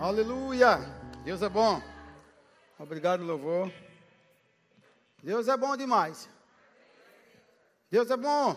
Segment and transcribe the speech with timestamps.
[0.00, 0.78] Aleluia!
[1.24, 1.78] Deus é bom.
[2.78, 3.70] Obrigado, louvor.
[5.22, 6.26] Deus é bom demais.
[7.90, 8.56] Deus é bom.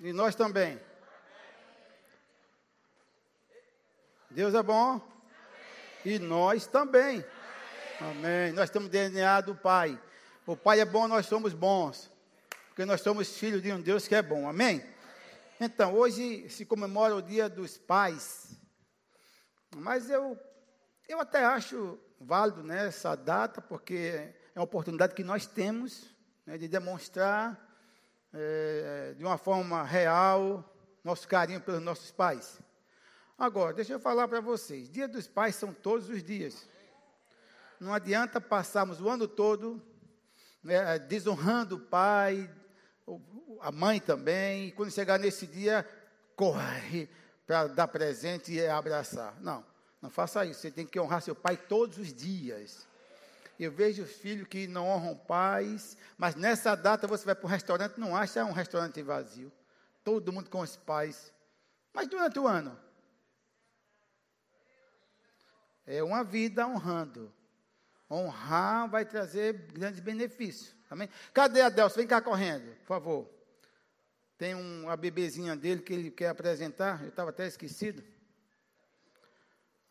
[0.00, 0.80] E nós também.
[4.30, 5.00] Deus é bom.
[6.04, 7.24] E nós também.
[8.00, 8.52] Amém.
[8.52, 10.00] Nós temos DNA do Pai.
[10.46, 12.08] O Pai é bom, nós somos bons.
[12.68, 14.48] Porque nós somos filhos de um Deus que é bom.
[14.48, 14.80] Amém?
[15.60, 18.55] Então, hoje se comemora o Dia dos Pais.
[19.74, 20.38] Mas eu,
[21.08, 26.14] eu até acho válido né, essa data, porque é uma oportunidade que nós temos
[26.44, 27.60] né, de demonstrar
[28.32, 32.60] é, de uma forma real nosso carinho pelos nossos pais.
[33.38, 36.68] Agora, deixa eu falar para vocês: Dia dos Pais são todos os dias.
[37.78, 39.82] Não adianta passarmos o ano todo
[40.66, 42.50] né, desonrando o pai,
[43.60, 45.88] a mãe também, e quando chegar nesse dia,
[46.34, 47.08] corre
[47.46, 49.40] para dar presente e abraçar.
[49.40, 49.64] Não,
[50.02, 50.60] não faça isso.
[50.60, 52.86] Você tem que honrar seu pai todos os dias.
[53.58, 57.98] Eu vejo filhos que não honram pais, mas nessa data você vai para um restaurante,
[57.98, 59.50] não acha um restaurante vazio.
[60.04, 61.32] Todo mundo com os pais.
[61.92, 62.78] Mas durante o ano,
[65.86, 67.32] é uma vida honrando.
[68.10, 70.74] Honrar vai trazer grandes benefícios.
[70.90, 71.08] Amém?
[71.32, 71.98] Cadê a Delcio?
[71.98, 73.35] Vem cá correndo, por favor.
[74.38, 77.02] Tem uma bebezinha dele que ele quer apresentar.
[77.02, 78.02] Eu estava até esquecido.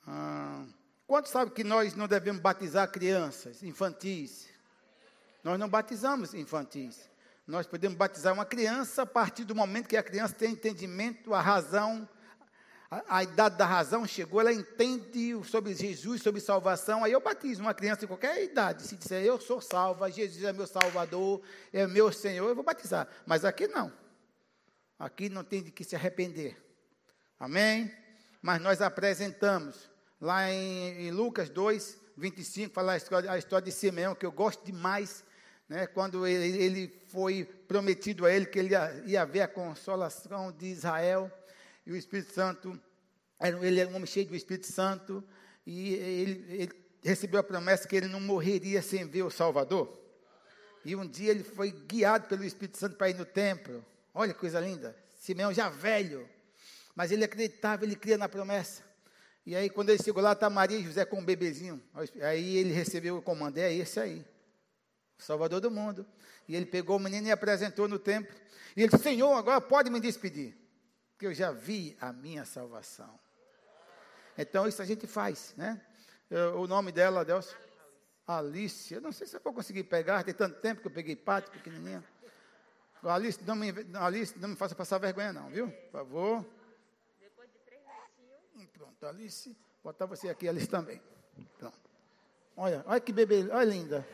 [0.06, 0.66] Ah,
[1.08, 4.48] quantos sabem que nós não devemos batizar crianças infantis?
[5.44, 7.10] Nós não batizamos infantis.
[7.48, 11.42] Nós podemos batizar uma criança a partir do momento que a criança tem entendimento, a
[11.42, 12.08] razão,
[12.90, 17.04] a, a, idade da razão chegou, ela entende sobre Jesus, sobre salvação.
[17.04, 18.84] Aí eu batizo uma criança de qualquer idade.
[18.84, 21.42] Se disser eu sou salva, Jesus é meu Salvador,
[21.74, 23.08] é meu Senhor, eu vou batizar.
[23.26, 24.05] Mas aqui não.
[24.98, 26.58] Aqui não tem de que se arrepender.
[27.40, 27.92] Amém?
[28.42, 29.90] Mas nós apresentamos
[30.22, 34.32] lá em, em Lucas 2, 25, fala a história, a história de Simeão, que eu
[34.32, 35.24] gosto demais,
[35.68, 40.52] né, quando ele, ele, foi prometido a ele que ele ia, ia ver a consolação
[40.52, 41.32] de Israel,
[41.86, 42.80] e o Espírito Santo,
[43.40, 45.24] ele era um homem cheio do Espírito Santo,
[45.66, 50.02] e ele, ele recebeu a promessa que ele não morreria sem ver o Salvador.
[50.84, 53.84] E um dia ele foi guiado pelo Espírito Santo para ir no templo.
[54.18, 54.98] Olha que coisa linda.
[55.18, 56.28] Simeão já velho,
[56.96, 58.82] mas ele acreditava, ele cria na promessa.
[59.46, 61.84] E aí, quando ele chegou lá, está Maria e José com um bebezinho.
[62.22, 64.26] Aí ele recebeu o comando, é esse aí,
[65.18, 66.08] Salvador do mundo.
[66.48, 68.34] E ele pegou o menino e apresentou no templo.
[68.76, 70.56] E ele disse, Senhor, agora pode me despedir,
[71.12, 73.20] porque eu já vi a minha salvação.
[74.38, 75.82] Então, isso a gente faz, né?
[76.56, 77.56] O nome dela, Deus,
[78.26, 78.94] Alice.
[78.94, 81.52] Eu não sei se eu vou conseguir pegar, tem tanto tempo que eu peguei pátio
[81.52, 82.04] pequenininha.
[83.10, 85.70] Alice, não me, Alice, não me faça passar vergonha não, viu?
[85.70, 86.46] Por favor.
[88.74, 91.02] Pronto, Alice, botar você aqui, Alice também.
[91.58, 91.80] Pronto.
[92.58, 94.08] Olha, olha que bebê, olha linda.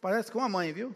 [0.00, 0.94] Parece com a mãe, viu?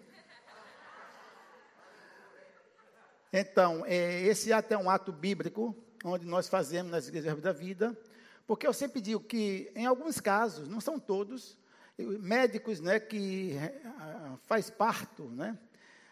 [3.32, 7.96] Então, é, esse ato é um ato bíblico, onde nós fazemos nas igrejas da vida,
[8.46, 11.58] porque eu sempre digo que, em alguns casos, não são todos,
[11.98, 13.54] médicos né, que
[14.42, 15.58] faz parto, né,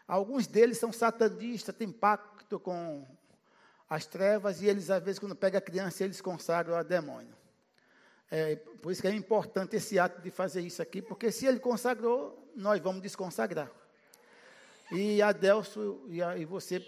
[0.09, 3.07] alguns deles são satanistas, têm pacto com
[3.89, 7.35] as trevas e eles, às vezes, quando pega a criança, eles consagram a demônio.
[8.31, 11.61] É, por isso que é importante esse ato de fazer isso aqui, porque se ele
[11.61, 13.71] consagrou, nós vamos desconsagrar.
[14.91, 15.35] E a
[16.09, 16.85] e, a, e você,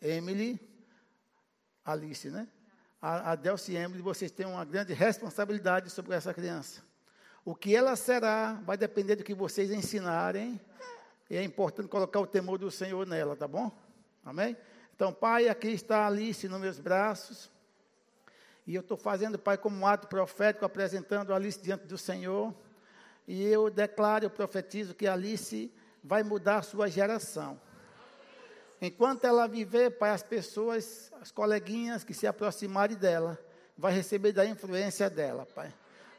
[0.00, 0.60] Emily,
[1.84, 2.48] Alice, né?
[3.00, 6.82] A Delcio e Emily, vocês têm uma grande responsabilidade sobre essa criança.
[7.48, 10.60] O que ela será vai depender do que vocês ensinarem.
[11.30, 13.72] E é importante colocar o temor do Senhor nela, tá bom?
[14.22, 14.54] Amém?
[14.94, 17.50] Então, Pai, aqui está a Alice nos meus braços.
[18.66, 22.54] E eu estou fazendo, Pai, como um ato profético, apresentando a Alice diante do Senhor.
[23.26, 25.72] E eu declaro, eu profetizo que a Alice
[26.04, 27.58] vai mudar a sua geração.
[28.78, 33.38] Enquanto ela viver, Pai, as pessoas, as coleguinhas que se aproximarem dela,
[33.74, 35.72] vai receber da influência dela, Pai.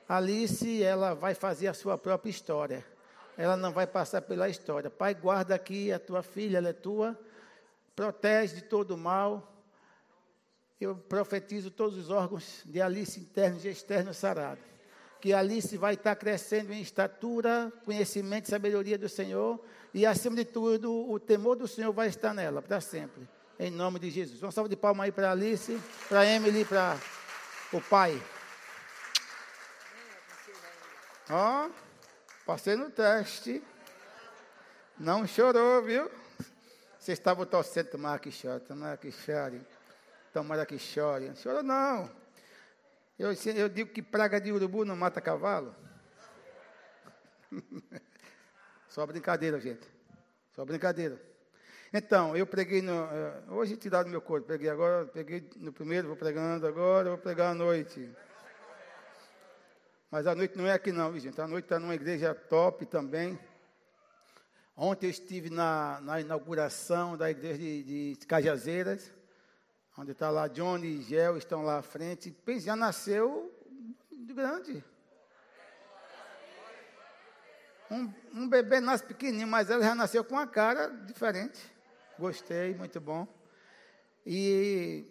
[0.09, 2.83] Alice, ela vai fazer a sua própria história.
[3.37, 4.89] Ela não vai passar pela história.
[4.89, 7.15] Pai, guarda aqui a tua filha, ela é tua
[7.95, 9.63] protege de todo mal.
[10.81, 14.63] Eu profetizo todos os órgãos de Alice internos e externos sarados.
[15.21, 19.63] Que Alice vai estar crescendo em estatura, conhecimento e sabedoria do Senhor.
[19.93, 23.29] E, acima de tudo, o temor do Senhor vai estar nela para sempre.
[23.59, 24.41] Em nome de Jesus.
[24.41, 26.97] Uma salva de palmas aí para Alice, para Emily, para
[27.71, 28.19] o pai.
[31.29, 31.71] Ó, oh,
[32.43, 33.63] passei no teste.
[34.97, 36.09] Não chorou, viu?
[36.97, 39.61] Vocês estavam torcendo, tomara que chore, tomara que chore,
[40.33, 41.35] tomara que chore.
[41.35, 42.09] Chorou não.
[43.17, 45.75] Eu, eu digo que praga de urubu não mata cavalo.
[48.89, 49.87] Só brincadeira, gente.
[50.55, 51.21] Só brincadeira.
[51.93, 53.05] Então, eu preguei no.
[53.05, 57.17] Eh, hoje tirado do meu corpo, preguei agora, peguei no primeiro, vou pregando agora, vou
[57.17, 58.09] pregar à noite.
[60.11, 61.39] Mas a noite não é aqui não, gente.
[61.39, 63.37] A noite está numa igreja top também.
[64.75, 69.13] Ontem eu estive na, na inauguração da igreja de, de Cajazeiras,
[69.95, 72.35] onde está lá Johnny e Gel, estão lá à frente.
[72.57, 73.53] Já nasceu
[74.11, 74.83] de grande.
[77.91, 81.59] Um, um bebê nasce pequenininho, mas ela já nasceu com uma cara diferente.
[82.17, 83.27] Gostei, muito bom.
[84.25, 85.05] E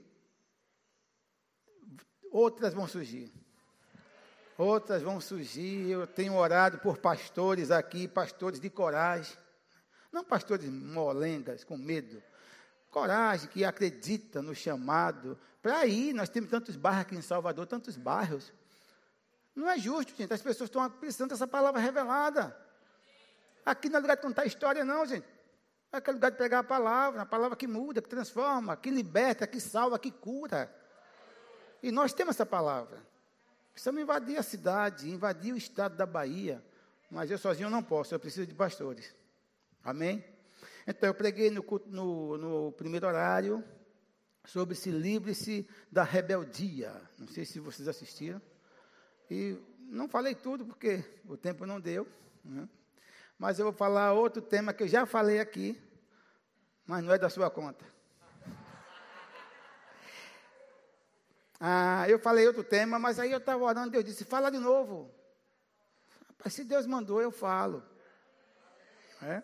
[2.33, 3.38] outras vão surgir.
[4.59, 5.89] Outras vão surgir.
[5.89, 9.39] Eu tenho orado por pastores aqui, pastores de coragem
[10.13, 12.23] não pastores molengas, com medo.
[12.91, 15.39] Coragem, que acredita no chamado.
[15.63, 18.53] Para ir, nós temos tantos bairros aqui em Salvador, tantos bairros.
[19.55, 20.33] Não é justo, gente.
[20.33, 22.57] As pessoas estão precisando dessa palavra revelada.
[23.65, 25.27] Aqui não é lugar de contar história, não, gente.
[25.93, 29.47] É aquele lugar de pegar a palavra, a palavra que muda, que transforma, que liberta,
[29.47, 30.75] que salva, que cura.
[31.83, 33.03] E nós temos essa palavra.
[33.73, 36.65] Precisamos invadir a cidade, invadir o estado da Bahia.
[37.11, 39.15] Mas eu sozinho não posso, eu preciso de pastores.
[39.83, 40.25] Amém?
[40.87, 43.65] Então, eu preguei no, no, no primeiro horário
[44.45, 46.93] sobre se livre-se da rebeldia.
[47.19, 48.41] Não sei se vocês assistiram.
[49.31, 52.07] E não falei tudo porque o tempo não deu.
[52.45, 52.69] Né?
[53.39, 55.81] Mas eu vou falar outro tema que eu já falei aqui,
[56.87, 57.85] mas não é da sua conta.
[61.61, 65.13] Ah, eu falei outro tema, mas aí eu estava orando, Deus disse, fala de novo.
[66.29, 67.83] Rapaz, se Deus mandou, eu falo.
[69.23, 69.43] É?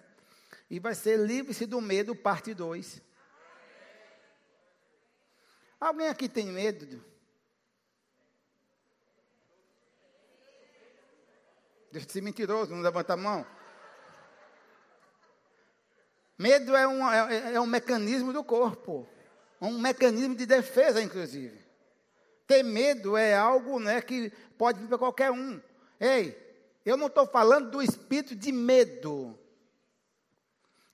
[0.71, 3.03] E vai ser Livre-se do Medo, parte 2.
[5.81, 7.05] Alguém aqui tem medo?
[11.91, 13.47] Deixa de ser mentiroso, não levanta a mão.
[16.39, 19.07] Medo é um, é, é um mecanismo do corpo,
[19.61, 21.64] um mecanismo de defesa, inclusive.
[22.47, 25.61] Ter medo é algo né, que pode vir para qualquer um.
[25.99, 26.37] Ei,
[26.85, 29.39] eu não estou falando do espírito de medo.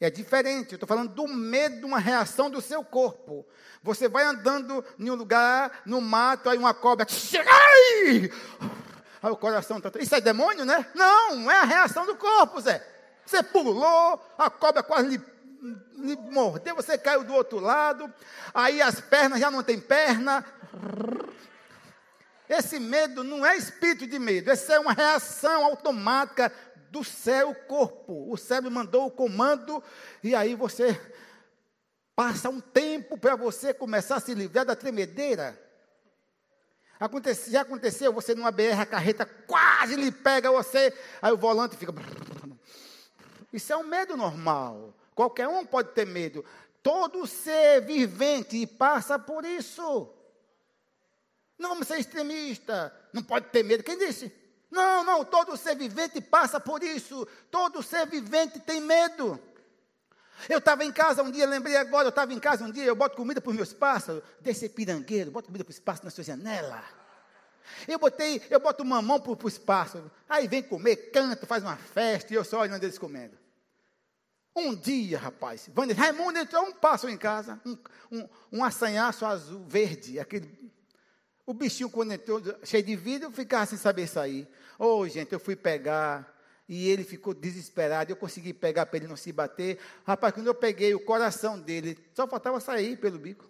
[0.00, 3.47] É diferente, eu estou falando do medo, uma reação do seu corpo.
[3.82, 7.06] Você vai andando em um lugar, no mato, aí uma cobra.
[7.06, 8.31] Ai!
[9.23, 9.91] Aí o coração está.
[9.99, 10.87] Isso é demônio, né?
[10.94, 12.87] Não, é a reação do corpo, Zé.
[13.26, 15.23] Você pulou, a cobra quase lhe,
[16.30, 18.12] mordeu, você caiu do outro lado,
[18.54, 20.44] aí as pernas já não tem perna.
[22.48, 26.52] Esse medo não é espírito de medo, essa é uma reação automática
[26.90, 28.32] do céu corpo.
[28.32, 29.82] O cérebro mandou o comando
[30.22, 31.00] e aí você
[32.16, 35.58] passa um tempo para você começar a se livrar da tremedeira.
[37.48, 40.92] Já aconteceu, você numa BR, a carreta quase lhe pega você,
[41.22, 41.94] aí o volante fica.
[43.52, 44.94] Isso é um medo normal.
[45.20, 46.43] Qualquer um pode ter medo.
[46.82, 50.08] Todo ser vivente passa por isso.
[51.58, 52.90] Não vamos ser extremista.
[53.12, 53.84] Não pode ter medo.
[53.84, 54.32] Quem disse?
[54.70, 57.28] Não, não, todo ser vivente passa por isso.
[57.50, 59.38] Todo ser vivente tem medo.
[60.49, 62.96] Eu estava em casa um dia, lembrei agora, eu estava em casa um dia, eu
[62.96, 66.25] boto comida para os meus pássaros, desse pirangueiro, boto comida para os pássaros na sua
[66.25, 66.82] janela.
[67.87, 72.33] Eu botei, eu boto mamão para os pássaros, aí vem comer, canta, faz uma festa,
[72.33, 73.39] e eu só olhando eles comendo.
[74.54, 77.78] Um dia, rapaz, Raimundo entrou um pássaro em casa, um,
[78.11, 80.71] um, um assanhaço azul, verde, aquele.
[81.47, 84.49] O bichinho, quando entrou, cheio de vida, eu ficava sem saber sair.
[84.78, 86.37] Oh, gente, eu fui pegar
[86.69, 88.12] e ele ficou desesperado.
[88.12, 89.78] Eu consegui pegar para ele não se bater.
[90.04, 93.49] Rapaz, quando eu peguei o coração dele, só faltava sair pelo bico.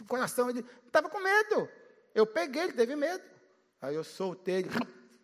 [0.00, 1.68] O coração, ele estava com medo.
[2.14, 3.22] Eu peguei, ele teve medo.
[3.80, 4.70] Aí eu soltei ele,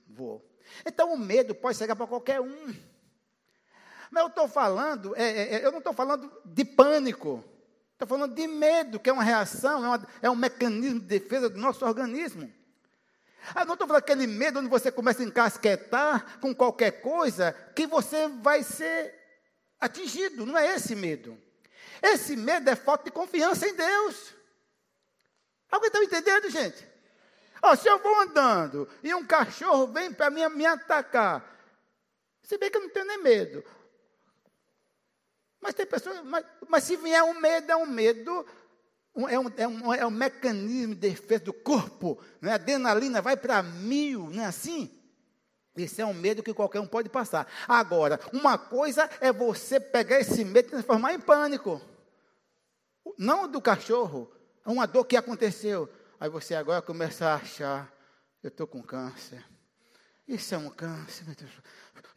[0.08, 0.42] voou.
[0.84, 2.74] Então o medo pode chegar para qualquer um.
[4.10, 7.44] Mas eu estou falando, é, é, é, eu não estou falando de pânico.
[7.92, 11.48] Estou falando de medo, que é uma reação, é, uma, é um mecanismo de defesa
[11.48, 12.52] do nosso organismo.
[13.54, 17.86] Ah, não estou falando aquele medo onde você começa a encasquetar com qualquer coisa que
[17.86, 19.14] você vai ser
[19.80, 20.44] atingido.
[20.44, 21.40] Não é esse medo.
[22.02, 24.34] Esse medo é falta de confiança em Deus.
[25.70, 26.86] Alguém está me entendendo, gente?
[27.62, 31.44] Oh, se eu vou andando e um cachorro vem para mim me atacar,
[32.42, 33.64] se bem que eu não tenho nem medo.
[35.66, 38.46] Mas tem pessoas, mas, mas se vier um medo, é um medo
[39.28, 42.22] é um, é, um, é um mecanismo de defesa do corpo.
[42.40, 42.52] Né?
[42.52, 44.92] A adrenalina vai para mil, não é assim?
[45.76, 47.50] Esse é um medo que qualquer um pode passar.
[47.66, 51.80] Agora, uma coisa é você pegar esse medo e transformar em pânico.
[53.18, 54.30] Não do cachorro,
[54.64, 55.88] uma dor que aconteceu.
[56.20, 57.92] Aí você agora começa a achar,
[58.40, 59.44] eu estou com câncer.
[60.26, 61.50] Isso é um câncer, meu Deus.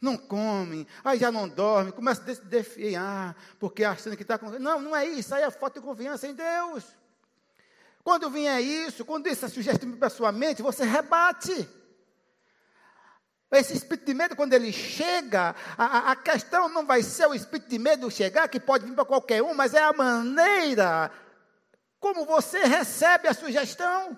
[0.00, 4.50] Não come, aí já não dorme, começa a defiar, porque achando que está com.
[4.58, 6.84] Não, não é isso, aí é falta de confiança em Deus.
[8.02, 11.68] Quando vier isso, quando essa sugestão para a sua mente, você rebate.
[13.52, 17.68] Esse espírito de medo, quando ele chega, a, a questão não vai ser o espírito
[17.68, 21.10] de medo chegar, que pode vir para qualquer um, mas é a maneira
[21.98, 24.16] como você recebe a sugestão.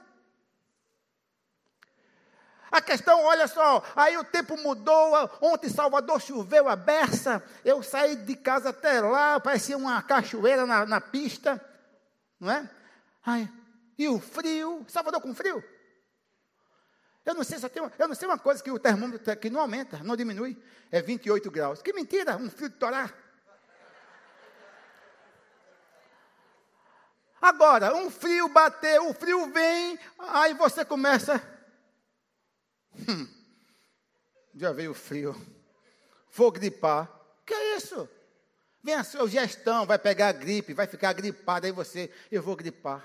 [2.72, 7.82] A questão, olha só, aí o tempo mudou, ontem em Salvador choveu a berça, eu
[7.82, 11.62] saí de casa até lá, parecia uma cachoeira na, na pista,
[12.40, 12.70] não é?
[13.26, 13.46] Ai,
[13.98, 15.62] e o frio, Salvador com frio?
[17.26, 19.60] Eu não sei se tem, eu não sei uma coisa que o termômetro aqui não
[19.60, 20.56] aumenta, não diminui,
[20.90, 21.82] é 28 graus.
[21.82, 23.14] Que mentira, um frio de torar.
[27.38, 31.51] Agora, um frio bateu, o frio vem, aí você começa.
[32.96, 33.26] Hum,
[34.54, 35.34] já veio frio.
[36.32, 37.11] Vou gripar.
[37.44, 38.08] Que é isso?
[38.82, 42.56] Vem a sua gestão, vai pegar a gripe, vai ficar gripado, aí você, eu vou
[42.56, 43.02] gripar.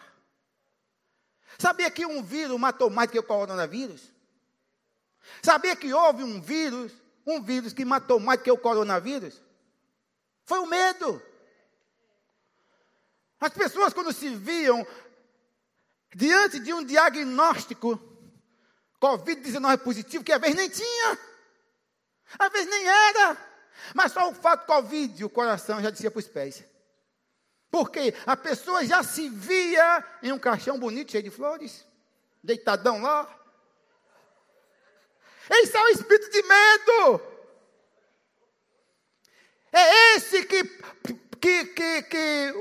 [1.57, 4.11] Sabia que um vírus matou mais que o coronavírus?
[5.41, 6.91] Sabia que houve um vírus,
[7.25, 9.41] um vírus que matou mais que o coronavírus?
[10.45, 11.21] Foi o medo.
[13.39, 14.85] As pessoas, quando se viam
[16.15, 17.99] diante de um diagnóstico
[19.01, 21.19] Covid-19 positivo, que às vezes nem tinha,
[22.39, 23.37] às vezes nem era,
[23.93, 26.63] mas só o fato Covid, o coração já descia para os pés.
[27.69, 31.85] Porque a pessoa já se via em um caixão bonito, cheio de flores,
[32.43, 33.33] deitadão lá.
[35.49, 37.21] Esse é o espírito de medo.
[39.71, 40.63] É esse que,
[41.39, 42.53] que, que, que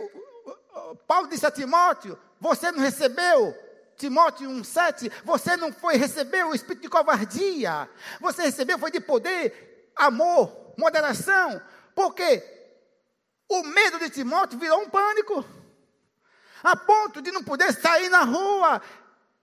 [1.06, 3.65] Paulo disse a Timóteo: Você não recebeu?
[3.96, 7.88] Timóteo 1,7, você não foi receber o espírito de covardia,
[8.20, 11.60] você recebeu foi de poder, amor, moderação,
[11.94, 12.42] porque
[13.48, 15.44] o medo de Timóteo virou um pânico,
[16.62, 18.82] a ponto de não poder sair na rua,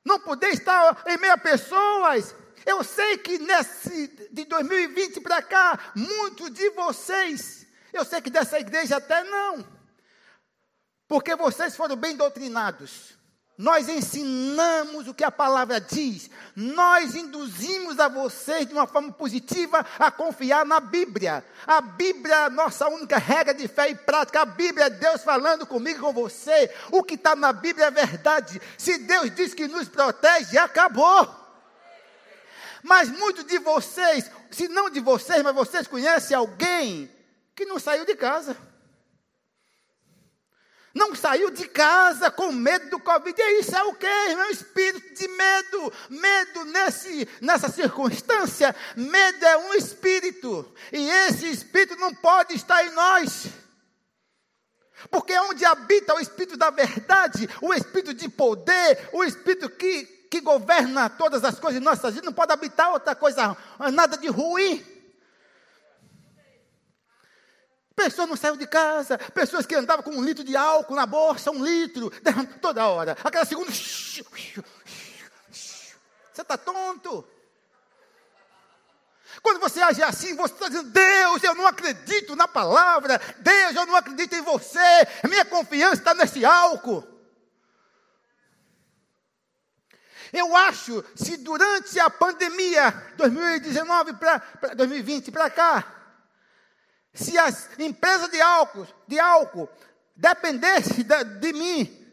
[0.06, 2.36] não poder estar em meio a pessoas.
[2.66, 8.60] Eu sei que nesse de 2020 para cá, muitos de vocês, eu sei que dessa
[8.60, 9.66] igreja até não,
[11.08, 13.18] porque vocês foram bem doutrinados.
[13.58, 16.30] Nós ensinamos o que a palavra diz.
[16.56, 21.46] Nós induzimos a vocês de uma forma positiva a confiar na Bíblia.
[21.68, 24.42] A Bíblia é a nossa única regra de fé e prática.
[24.42, 26.74] A Bíblia é Deus falando comigo e com você.
[26.92, 28.60] O que está na Bíblia é verdade.
[28.76, 31.44] Se Deus diz que nos protege, acabou.
[32.82, 37.10] Mas muitos de vocês, se não de vocês, mas vocês conhecem alguém
[37.56, 38.58] que não saiu de casa.
[40.94, 43.42] Não saiu de casa com medo do Covid.
[43.42, 44.50] E isso é o quê, irmão?
[44.52, 45.94] Espírito de medo.
[46.08, 48.76] Medo nesse, nessa circunstância.
[48.96, 50.72] Medo é um espírito.
[50.92, 53.48] E esse espírito não pode estar em nós.
[55.10, 60.40] Porque onde habita o espírito da verdade, o espírito de poder, o espírito que, que
[60.42, 63.58] governa todas as coisas em nossas vidas, não pode habitar outra coisa,
[63.92, 64.93] nada de ruim.
[68.04, 71.52] Pessoas não saíram de casa, pessoas que andavam com um litro de álcool na bolsa,
[71.52, 72.12] um litro,
[72.62, 73.18] toda hora.
[73.24, 73.72] A cada segundo.
[76.34, 77.26] Você está tonto.
[79.42, 83.22] Quando você age assim, você está dizendo: Deus, eu não acredito na palavra.
[83.40, 84.80] Deus, eu não acredito em você.
[85.30, 87.08] Minha confiança está nesse álcool.
[90.32, 94.42] Eu acho, se durante a pandemia 2019 para
[94.76, 96.03] 2020 para cá,
[97.13, 99.70] se as empresas de álcool, de álcool
[100.15, 102.03] dependessem de, de mim,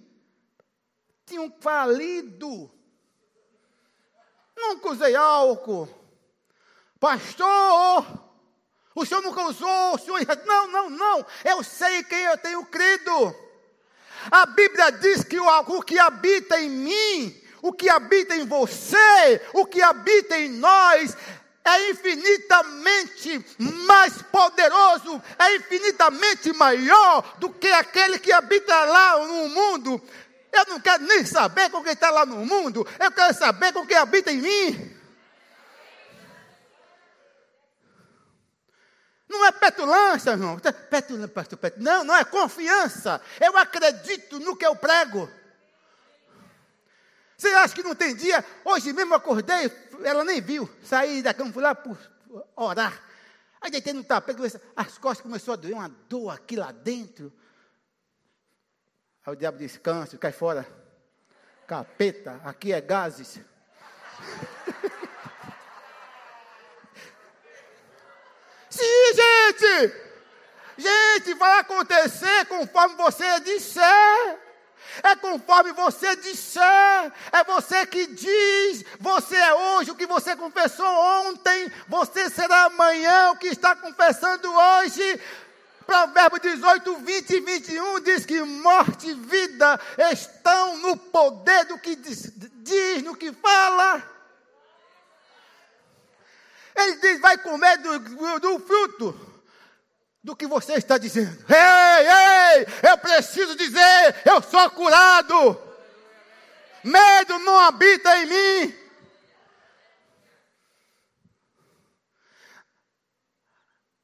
[1.24, 2.70] tinham falido.
[4.56, 5.88] Nunca usei álcool.
[6.98, 8.04] Pastor,
[8.94, 10.20] o senhor nunca usou, o senhor.
[10.44, 11.26] Não, não, não.
[11.44, 13.34] Eu sei quem eu tenho crido.
[14.30, 19.40] A Bíblia diz que o, o que habita em mim, o que habita em você,
[19.54, 21.16] o que habita em nós,
[21.64, 23.44] é infinitamente
[23.86, 30.02] mais poderoso, é infinitamente maior do que aquele que habita lá no mundo.
[30.52, 33.86] Eu não quero nem saber com quem está lá no mundo, eu quero saber com
[33.86, 35.00] quem habita em mim.
[39.28, 40.58] Não é petulância, irmão.
[40.58, 41.98] Petulância, pastor, petulância.
[41.98, 43.22] Não, não é confiança.
[43.40, 45.30] Eu acredito no que eu prego.
[47.36, 48.44] Você acha que não tem dia?
[48.64, 49.70] Hoje mesmo eu acordei,
[50.04, 50.68] ela nem viu.
[50.82, 51.98] Saí da cama, fui lá por
[52.56, 53.02] orar.
[53.60, 54.40] Aí deitei no tapete,
[54.74, 57.32] as costas começou a doer, uma dor aqui lá dentro.
[59.24, 60.66] Aí o diabo disse: câncer, cai fora.
[61.66, 63.38] Capeta, aqui é gases.
[68.70, 70.10] Sim, gente!
[70.78, 74.49] Gente, vai acontecer conforme você disser.
[75.02, 80.86] É conforme você disser, é você que diz, você é hoje o que você confessou
[80.86, 85.20] ontem, você será amanhã o que está confessando hoje.
[85.86, 89.80] Provérbio 18, 20 e 21 diz que morte e vida
[90.12, 92.30] estão no poder do que diz,
[92.62, 94.02] diz no que fala.
[96.76, 97.98] Ele diz: vai comer do,
[98.40, 99.29] do fruto
[100.22, 101.44] do que você está dizendo.
[101.48, 105.60] Ei, ei, eu preciso dizer, eu sou curado.
[106.84, 108.74] Medo não habita em mim.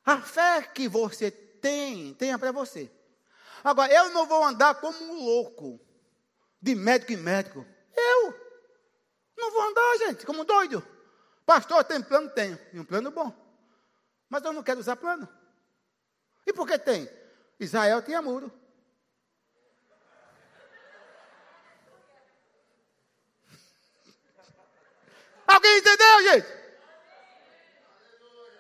[0.05, 2.91] A fé que você tem, tenha para você.
[3.65, 5.81] Agora, eu não vou andar como um louco,
[6.63, 7.67] de médico em médico.
[7.97, 8.35] Eu
[9.37, 10.87] não vou andar, gente, como um doido.
[11.45, 12.31] Pastor, tem plano?
[12.31, 12.59] Tenho.
[12.73, 13.33] E um plano bom.
[14.29, 15.29] Mas eu não quero usar plano.
[16.47, 17.11] E por que tem?
[17.59, 18.53] Israel tinha muro.
[25.49, 26.47] Alguém entendeu, gente?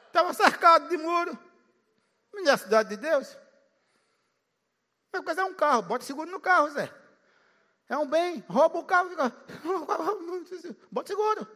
[0.08, 1.38] Estava cercado de muro.
[2.32, 3.36] Não é a cidade de Deus.
[5.12, 6.92] Mas coisa é um carro, bota seguro no carro, Zé.
[7.88, 9.10] É um bem, rouba o carro,
[10.90, 11.46] bota seguro.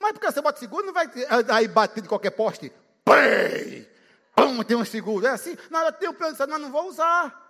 [0.00, 1.10] Mas porque você bota seguro, não vai
[1.52, 2.72] aí bater de qualquer poste.
[3.04, 3.97] Pei!
[4.38, 5.26] Pum, tem um seguro.
[5.26, 7.46] É assim, não, eu tenho plano mas não vou usar.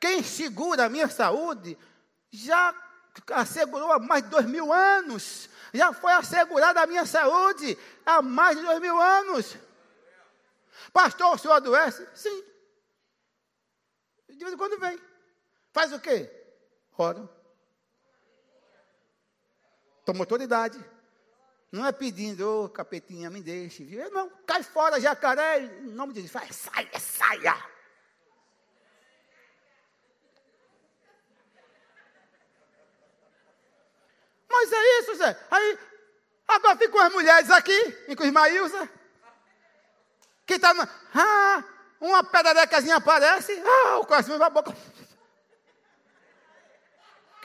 [0.00, 1.76] Quem segura a minha saúde
[2.30, 2.74] já
[3.32, 5.48] assegurou há mais de dois mil anos.
[5.72, 9.56] Já foi assegurada a minha saúde há mais de dois mil anos.
[10.92, 12.06] Pastor, o senhor adoece?
[12.14, 12.44] Sim.
[14.28, 15.00] De vez em quando vem.
[15.72, 16.30] Faz o quê?
[16.96, 17.28] Oro.
[20.04, 20.78] Toma autoridade.
[21.74, 23.82] Não é pedindo, ô oh, capetinha, me deixe.
[23.82, 24.08] Viu?
[24.12, 26.30] Não, cai fora, jacaré, em nome de Deus.
[26.30, 27.56] Faz, saia, saia.
[34.48, 35.36] Mas é isso, Zé.
[35.50, 35.78] Aí,
[36.46, 38.88] agora ficam as mulheres aqui, inclusive Maílza,
[40.46, 40.88] que está na.
[41.12, 41.64] Ah,
[42.00, 44.72] uma pedarecazinha aparece, ah, o coração vai a boca.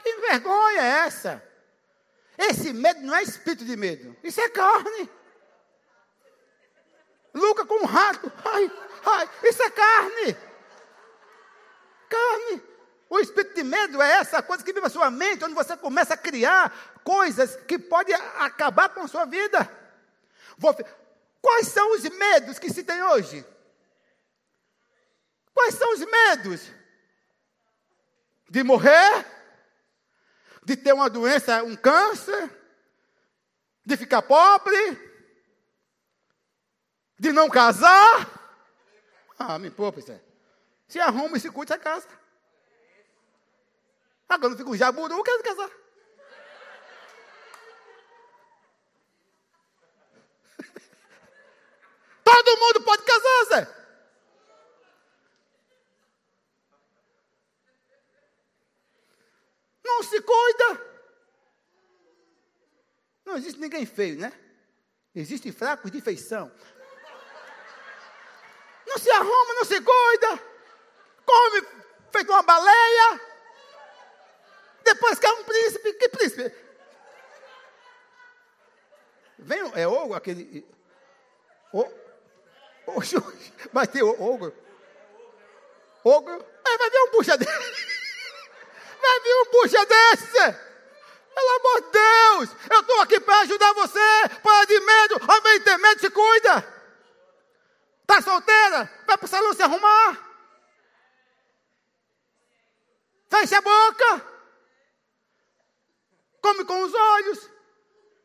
[0.03, 1.48] Que vergonha é essa?
[2.39, 5.09] Esse medo não é espírito de medo, isso é carne.
[7.33, 8.71] Luca com um rato, ai,
[9.05, 10.37] ai, isso é carne.
[12.09, 12.63] Carne.
[13.09, 16.13] O espírito de medo é essa coisa que vive a sua mente, onde você começa
[16.13, 19.69] a criar coisas que podem acabar com a sua vida.
[21.41, 23.45] Quais são os medos que se tem hoje?
[25.53, 26.71] Quais são os medos?
[28.49, 29.38] De morrer?
[30.69, 32.47] De ter uma doença, um câncer,
[33.83, 34.77] de ficar pobre,
[37.17, 38.29] de não casar.
[39.39, 40.21] Ah, me poupa, Zé.
[40.87, 42.07] Se arruma e se cuida, você casa.
[44.27, 45.71] Agora não fica um jaburu, eu quero casar.
[52.23, 53.79] Todo mundo pode casar, Zé.
[59.99, 60.89] Não se cuida.
[63.25, 64.31] Não existe ninguém feio, né?
[65.15, 66.51] Existem fracos de feição.
[68.85, 70.43] Não se arruma, não se cuida.
[71.25, 71.67] Come
[72.11, 73.21] feito uma baleia.
[74.83, 75.93] Depois quer um príncipe.
[75.93, 76.55] Que príncipe?
[79.39, 80.67] Vem, é ogro aquele.
[83.71, 84.55] Vai ter ogro.
[86.03, 86.45] Ogro.
[86.65, 87.51] Aí vai ver um puxa dele.
[89.01, 90.68] Vai vir um puxa desse.
[91.39, 94.29] Pelo amor de Deus, eu estou aqui para ajudar você.
[94.43, 96.67] Para de medo, de ter medo, se cuida.
[98.01, 98.91] Está solteira?
[99.07, 100.17] Vai para o salão se arrumar.
[103.29, 104.25] Feche a boca.
[106.41, 107.49] Come com os olhos.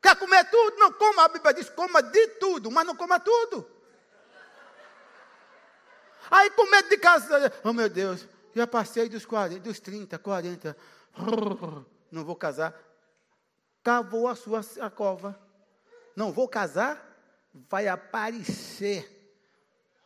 [0.03, 0.77] Quer comer tudo?
[0.79, 1.24] Não coma.
[1.24, 3.70] A Bíblia diz: coma de tudo, mas não coma tudo.
[6.31, 10.77] Aí com medo de casa, oh meu Deus, já passei dos 40, dos 30, 40.
[12.11, 12.84] Não vou casar.
[13.85, 15.38] Cavou a sua a cova.
[16.16, 16.99] Não vou casar.
[17.53, 19.11] Vai aparecer.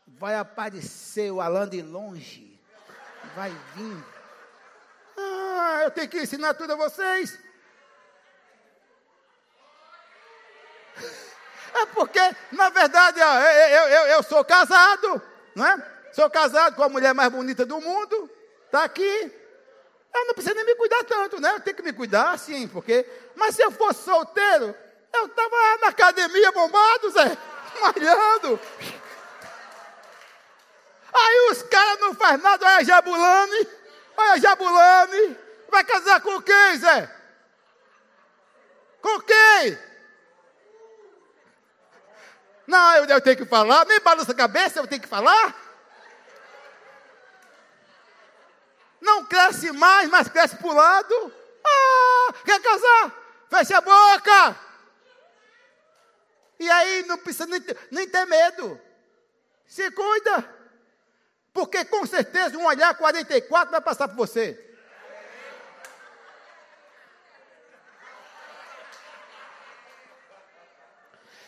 [0.05, 2.61] Vai aparecer o Alain de longe.
[3.37, 4.05] Vai vir.
[5.17, 7.39] Ah, eu tenho que ensinar tudo a vocês.
[11.75, 15.23] É porque, na verdade, eu, eu, eu, eu sou casado,
[15.55, 16.11] não é?
[16.13, 18.29] Sou casado com a mulher mais bonita do mundo.
[18.67, 19.38] Está aqui.
[20.15, 21.53] Eu não preciso nem me cuidar tanto, né?
[21.53, 23.07] Eu tenho que me cuidar, sim, porque.
[23.37, 24.75] Mas se eu fosse solteiro,
[25.13, 27.37] eu estava na academia bombado, Zé,
[27.81, 28.61] malhando.
[31.13, 33.69] Aí os caras não fazem nada, olha Jabulani,
[34.17, 35.39] olha Jabulani.
[35.71, 37.15] Vai casar com quem, Zé?
[39.01, 39.79] Com quem?
[42.67, 45.68] Não, eu, eu tenho que falar, nem balança a cabeça, eu tenho que falar.
[49.09, 51.33] Não cresce mais, mas cresce para o lado.
[51.65, 53.13] Ah, quer casar?
[53.49, 54.61] Fecha a boca.
[56.61, 57.59] E aí não precisa nem,
[57.91, 58.79] nem ter medo.
[59.67, 60.57] Se cuida.
[61.55, 64.63] Porque com certeza um olhar 44 vai passar por você.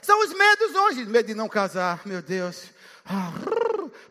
[0.01, 1.05] São os medos hoje.
[1.05, 2.71] Medo de não casar, meu Deus.
[3.05, 3.31] Ah,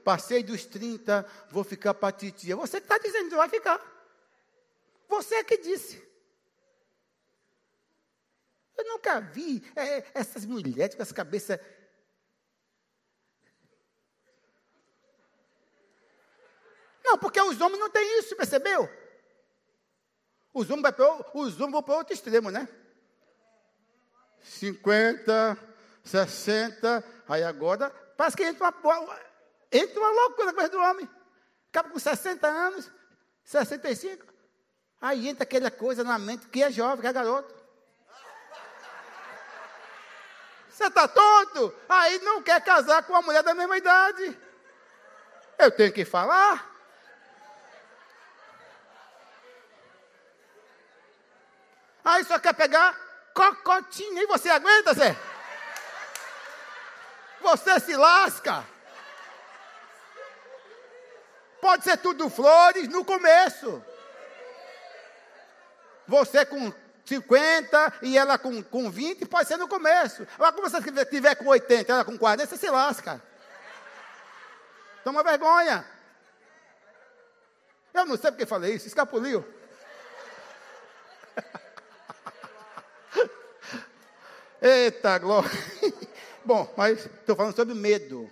[0.10, 2.56] passei dos 30, vou ficar para titia.
[2.56, 3.80] Você que está dizendo que vai ficar.
[5.08, 6.04] Você é que disse.
[8.76, 11.62] Eu nunca vi é, essas mulheres com essa cabeça.
[17.06, 18.90] Não, porque os homens não têm isso, percebeu?
[20.52, 20.96] Os homens,
[21.36, 22.68] os homens vão para outro extremo, né?
[24.42, 25.56] 50,
[26.04, 29.29] 60, aí agora, parece que entra uma,
[29.72, 31.10] entra uma loucura coisa do homem.
[31.70, 32.92] Acaba com 60 anos,
[33.44, 34.26] 65,
[35.00, 37.54] aí entra aquela coisa na mente que é jovem, que é garoto.
[40.70, 41.76] Você está tonto?
[41.90, 44.40] Aí não quer casar com uma mulher da mesma idade.
[45.58, 46.70] Eu tenho que falar.
[52.04, 52.98] Aí só quer pegar
[53.34, 54.24] cocotinha.
[54.24, 55.16] E você aguenta, Zé?
[57.42, 58.66] Você se lasca.
[61.62, 63.84] Pode ser tudo flores no começo.
[66.08, 66.74] Você com
[67.06, 70.28] 50 e ela com, com 20, pode ser no começo.
[70.36, 73.22] Agora, quando você estiver com 80 ela com 40, você se lasca.
[75.04, 75.86] Toma vergonha.
[77.94, 79.44] Eu não sei porque falei isso, escapuliu.
[84.62, 85.50] Eita glória.
[86.46, 88.30] Bom, mas estou falando sobre medo.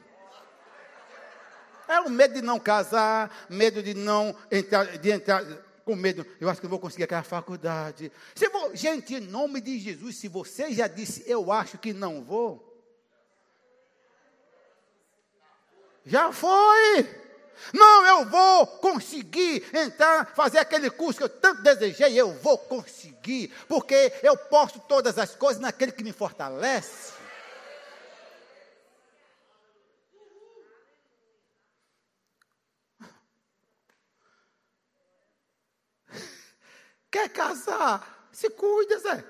[1.87, 5.45] É o medo de não casar, medo de não entrar, de entrar
[5.85, 6.25] com medo.
[6.39, 8.11] Eu acho que não vou conseguir aquela faculdade.
[8.35, 12.23] Se vou, gente, em nome de Jesus, se você já disse, eu acho que não
[12.23, 12.67] vou.
[16.05, 17.09] Já foi.
[17.73, 23.51] Não, eu vou conseguir entrar, fazer aquele curso que eu tanto desejei, eu vou conseguir,
[23.67, 27.16] porque eu posso todas as coisas naquele que me fortalece.
[37.17, 38.29] Quer casar?
[38.31, 39.23] Se cuida, Zé.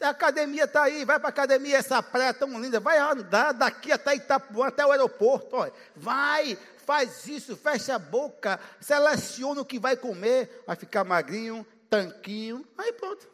[0.00, 3.92] A academia está aí, vai para a academia, essa praia tão linda, vai andar daqui
[3.92, 5.72] até Itapuã, até o aeroporto, olha.
[5.94, 12.66] vai, faz isso, fecha a boca, seleciona o que vai comer, vai ficar magrinho, tanquinho,
[12.76, 13.30] aí pronto.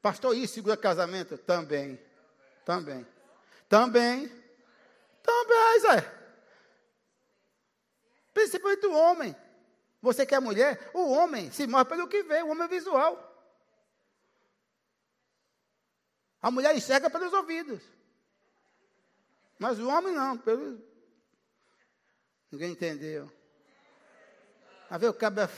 [0.00, 1.36] Pastor, isso segura casamento?
[1.36, 2.00] Também,
[2.64, 3.06] também,
[3.68, 4.32] também,
[5.22, 6.12] também, Zé.
[8.32, 9.43] Principalmente o homem.
[10.04, 13.18] Você que é mulher, o homem se move pelo que vê, o homem é visual.
[16.42, 17.80] A mulher enxerga pelos ouvidos.
[19.58, 20.78] Mas o homem não, pelo.
[22.52, 23.32] Ninguém entendeu.
[24.90, 25.50] A ver o cabra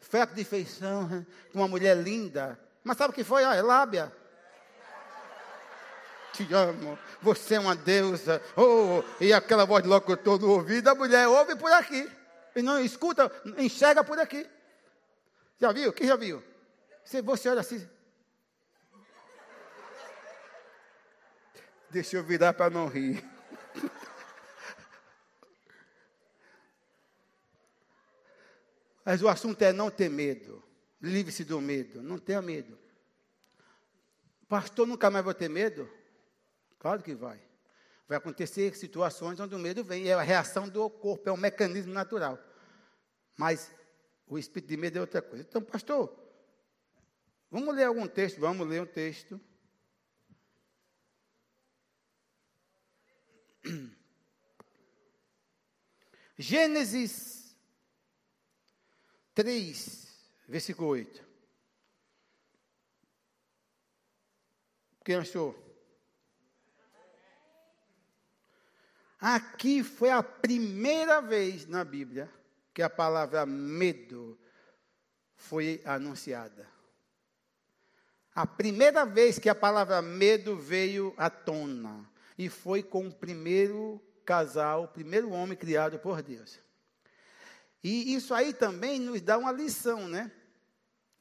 [0.00, 1.24] fraco de feição, né?
[1.52, 2.58] com uma mulher linda.
[2.82, 3.44] Mas sabe o que foi?
[3.44, 4.12] Ah, é lábia.
[6.32, 8.42] Te amo, você é uma deusa.
[8.56, 12.17] Oh, e aquela voz de locutor no ouvido, a mulher ouve por aqui.
[12.58, 14.44] E não escuta, enxerga por aqui.
[15.60, 15.92] Já viu?
[15.92, 16.42] Quem já viu?
[17.04, 17.88] Se você olha assim,
[21.88, 23.24] Deixa eu virar para não rir.
[29.04, 30.62] Mas o assunto é não ter medo.
[31.00, 32.02] Livre-se do medo.
[32.02, 32.76] Não tenha medo.
[34.48, 35.88] Pastor, nunca mais vou ter medo?
[36.78, 37.40] Claro que vai.
[38.08, 40.08] Vai acontecer situações onde o medo vem.
[40.08, 42.38] É a reação do corpo, é um mecanismo natural.
[43.38, 43.72] Mas
[44.26, 45.46] o espírito de medo é outra coisa.
[45.48, 46.12] Então, pastor,
[47.48, 48.40] vamos ler algum texto?
[48.40, 49.40] Vamos ler um texto.
[56.36, 57.56] Gênesis
[59.34, 60.08] 3,
[60.48, 61.28] versículo 8.
[65.04, 65.56] Quem achou?
[69.20, 72.37] Aqui foi a primeira vez na Bíblia
[72.78, 74.38] que a palavra medo
[75.34, 76.64] foi anunciada.
[78.32, 82.08] A primeira vez que a palavra medo veio à tona.
[82.38, 86.60] E foi com o primeiro casal, o primeiro homem criado por Deus.
[87.82, 90.30] E isso aí também nos dá uma lição, né?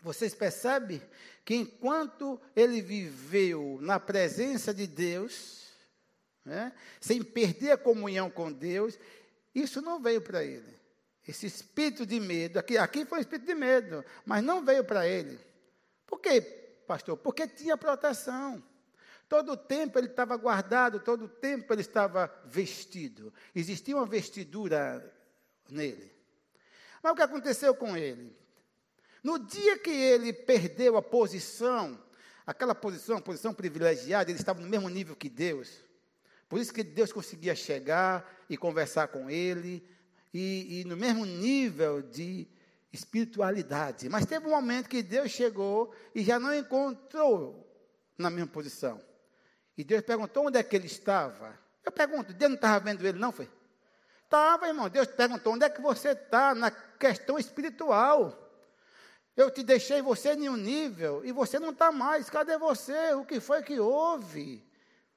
[0.04, 1.02] Vocês percebem
[1.44, 5.72] que enquanto ele viveu na presença de Deus,
[6.46, 9.00] né, sem perder a comunhão com Deus,
[9.56, 10.77] isso não veio para ele.
[11.28, 15.06] Esse espírito de medo, aqui, aqui foi um espírito de medo, mas não veio para
[15.06, 15.38] ele.
[16.06, 16.42] Por quê,
[16.88, 17.18] pastor?
[17.18, 18.64] Porque tinha proteção.
[19.28, 23.34] Todo o tempo ele estava guardado, todo o tempo ele estava vestido.
[23.54, 25.14] Existia uma vestidura
[25.70, 26.10] nele.
[27.04, 28.34] Mas o que aconteceu com ele?
[29.22, 32.02] No dia que ele perdeu a posição,
[32.46, 35.84] aquela posição, a posição privilegiada, ele estava no mesmo nível que Deus.
[36.48, 39.86] Por isso que Deus conseguia chegar e conversar com ele,
[40.34, 42.48] e, e no mesmo nível de
[42.92, 44.10] espiritualidade.
[44.10, 47.66] Mas teve um momento que Deus chegou e já não encontrou
[48.18, 49.02] na mesma posição.
[49.78, 51.58] E Deus perguntou onde é que ele estava.
[51.86, 53.50] Eu pergunto, Deus não estava vendo ele, não foi?
[54.24, 54.90] Estava, irmão.
[54.90, 58.44] Deus perguntou, onde é que você está na questão espiritual?
[59.36, 62.30] Eu te deixei você em um nível e você não está mais.
[62.30, 63.14] Cadê você?
[63.14, 64.66] O que foi que houve?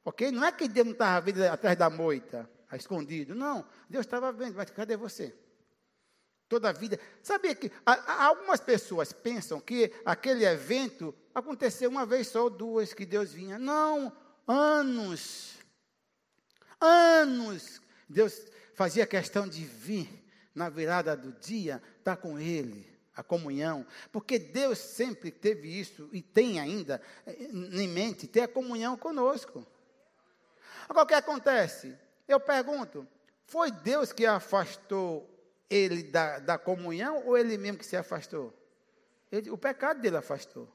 [0.05, 0.31] Ok?
[0.31, 3.35] Não é que Deus não estava vendo atrás da moita escondido.
[3.35, 5.35] Não, Deus estava vendo, mas cadê você?
[6.49, 6.99] Toda a vida.
[7.23, 13.07] Sabia que algumas pessoas pensam que aquele evento aconteceu uma vez só ou duas que
[13.07, 13.59] Deus vinha.
[13.59, 14.13] Não,
[14.47, 15.55] anos.
[16.81, 17.81] Anos.
[18.09, 20.09] Deus fazia questão de vir
[20.55, 26.09] na virada do dia, estar tá com ele, a comunhão, porque Deus sempre teve isso
[26.13, 29.67] e tem ainda eh, em mente ter a comunhão conosco.
[30.89, 31.97] Agora o que acontece?
[32.31, 33.07] Eu pergunto:
[33.45, 35.29] foi Deus que afastou
[35.69, 38.55] ele da, da comunhão ou ele mesmo que se afastou?
[39.33, 40.69] Ele, o pecado dele afastou.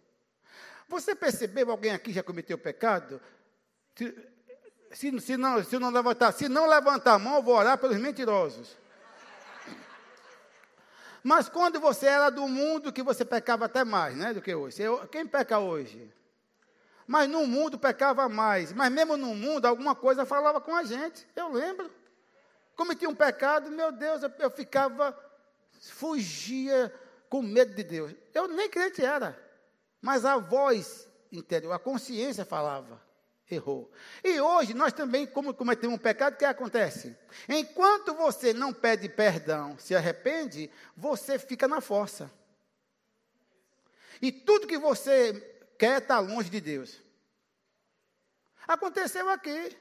[0.89, 3.21] Você percebeu alguém aqui já cometeu pecado?
[4.91, 7.97] Se, se, não, se não levantar, se não levantar a mão, eu vou orar pelos
[7.97, 8.77] mentirosos.
[11.23, 14.77] Mas quando você era do mundo, que você pecava até mais, né, do que hoje.
[15.09, 16.13] Quem peca hoje?
[17.07, 18.73] Mas no mundo pecava mais.
[18.73, 21.27] Mas mesmo no mundo, alguma coisa falava com a gente.
[21.35, 21.91] Eu lembro.
[22.75, 25.17] Cometi um pecado, meu Deus, eu, eu ficava,
[25.79, 26.93] fugia
[27.29, 28.13] com medo de Deus.
[28.33, 29.39] Eu nem crente era.
[30.01, 33.01] Mas a voz interior, a consciência falava.
[33.49, 33.91] Errou.
[34.23, 37.15] E hoje nós também, como cometemos um pecado, o que acontece?
[37.47, 42.31] Enquanto você não pede perdão, se arrepende, você fica na força.
[44.19, 46.99] E tudo que você quer estar longe de Deus.
[48.67, 49.75] Aconteceu aqui.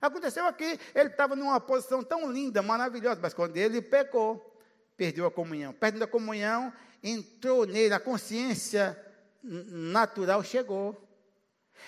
[0.00, 0.78] Aconteceu aqui.
[0.94, 4.58] Ele estava numa posição tão linda, maravilhosa, mas quando ele pecou,
[4.96, 5.72] perdeu a comunhão.
[5.72, 8.98] Perdendo a comunhão, entrou nele, a consciência
[9.42, 11.00] natural chegou.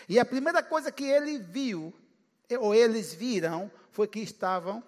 [0.08, 1.94] E a primeira coisa que ele viu,
[2.60, 4.82] ou eles viram, foi que estavam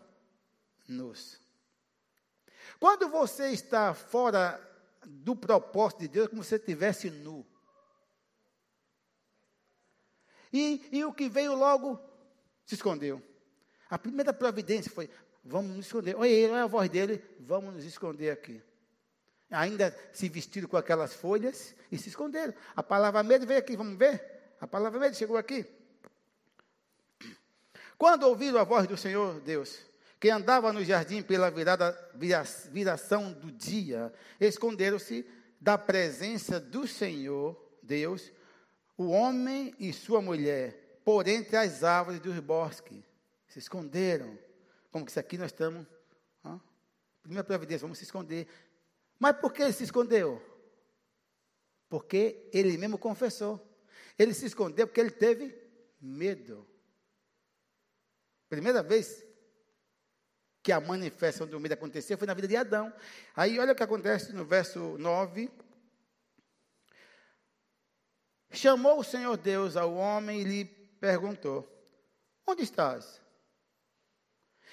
[0.87, 1.41] nus.
[2.79, 4.61] Quando você está fora
[5.05, 7.45] do propósito de Deus, é como se você estivesse nu.
[10.53, 11.99] E, e o que veio logo
[12.65, 13.23] se escondeu.
[13.89, 15.09] A primeira providência foi:
[15.45, 16.17] vamos nos esconder.
[16.17, 18.63] Olha olha a voz dele, vamos nos esconder aqui.
[19.51, 22.53] Ainda se vestiram com aquelas folhas e se esconderam.
[22.77, 24.23] A palavra medo veio aqui, vamos ver?
[24.61, 25.65] A palavra medo chegou aqui.
[27.97, 29.79] Quando ouviram a voz do Senhor Deus,
[30.21, 31.97] que andava no jardim pela virada,
[32.71, 35.27] viração do dia, esconderam-se
[35.61, 38.31] da presença do Senhor Deus
[38.99, 43.03] o homem e sua mulher por entre as árvores dos bosques.
[43.47, 44.37] Se esconderam.
[44.91, 45.87] Como que isso aqui nós estamos.
[47.23, 48.49] Primeira providência, vamos se esconder.
[49.19, 50.43] Mas por que ele se escondeu?
[51.89, 53.65] Porque ele mesmo confessou.
[54.19, 55.57] Ele se escondeu porque ele teve
[56.01, 56.67] medo.
[58.49, 59.25] Primeira vez
[60.63, 62.93] que a manifestação do medo aconteceu foi na vida de Adão.
[63.37, 65.51] Aí olha o que acontece no verso 9.
[68.51, 71.69] Chamou o Senhor Deus ao homem e lhe perguntou:
[72.47, 73.21] Onde estás?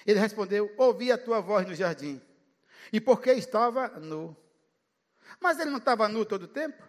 [0.06, 2.20] Ele respondeu: Ouvi a tua voz no jardim.
[2.92, 4.36] E porque estava nu.
[5.40, 6.82] Mas ele não estava nu todo o tempo?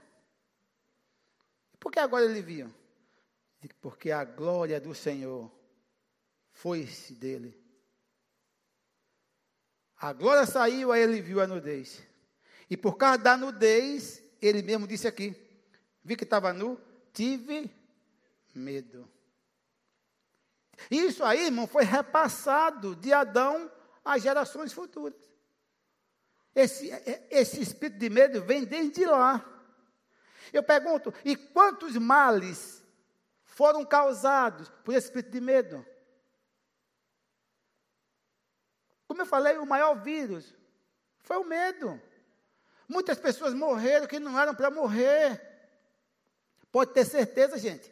[1.79, 2.73] Por que agora ele viu?
[3.81, 5.51] Porque a glória do Senhor
[6.51, 7.59] foi-se dele.
[9.99, 12.03] A glória saiu, aí ele viu a nudez.
[12.69, 15.35] E por causa da nudez, ele mesmo disse aqui:
[16.07, 16.79] vi que estava nu,
[17.11, 17.69] tive
[18.55, 19.11] medo.
[20.89, 23.69] Isso aí, irmão, foi repassado de Adão
[24.05, 25.19] às gerações futuras.
[26.55, 26.89] Esse,
[27.29, 29.45] esse espírito de medo vem desde lá.
[30.53, 32.81] Eu pergunto, e quantos males
[33.43, 35.85] foram causados por esse espírito de medo?
[39.09, 40.55] Como eu falei, o maior vírus
[41.19, 42.01] foi o medo.
[42.87, 45.46] Muitas pessoas morreram que não eram para morrer.
[46.77, 47.91] Pode ter certeza, gente.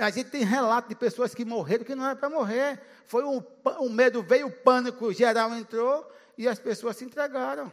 [0.00, 2.80] A gente tem relato de pessoas que morreram que não era para morrer.
[3.06, 3.42] Foi um,
[3.78, 7.70] um medo, veio o pânico geral entrou e as pessoas se entregaram.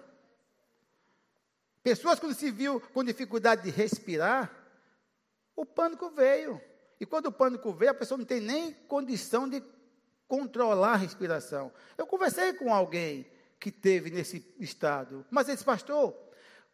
[1.82, 4.52] Pessoas quando se viu com dificuldade de respirar,
[5.56, 6.62] o pânico veio.
[7.00, 9.64] E quando o pânico veio, a pessoa não tem nem condição de
[10.28, 11.72] controlar a respiração.
[11.98, 13.26] Eu conversei com alguém
[13.62, 16.14] que teve nesse estado, mas ele disse, pastor,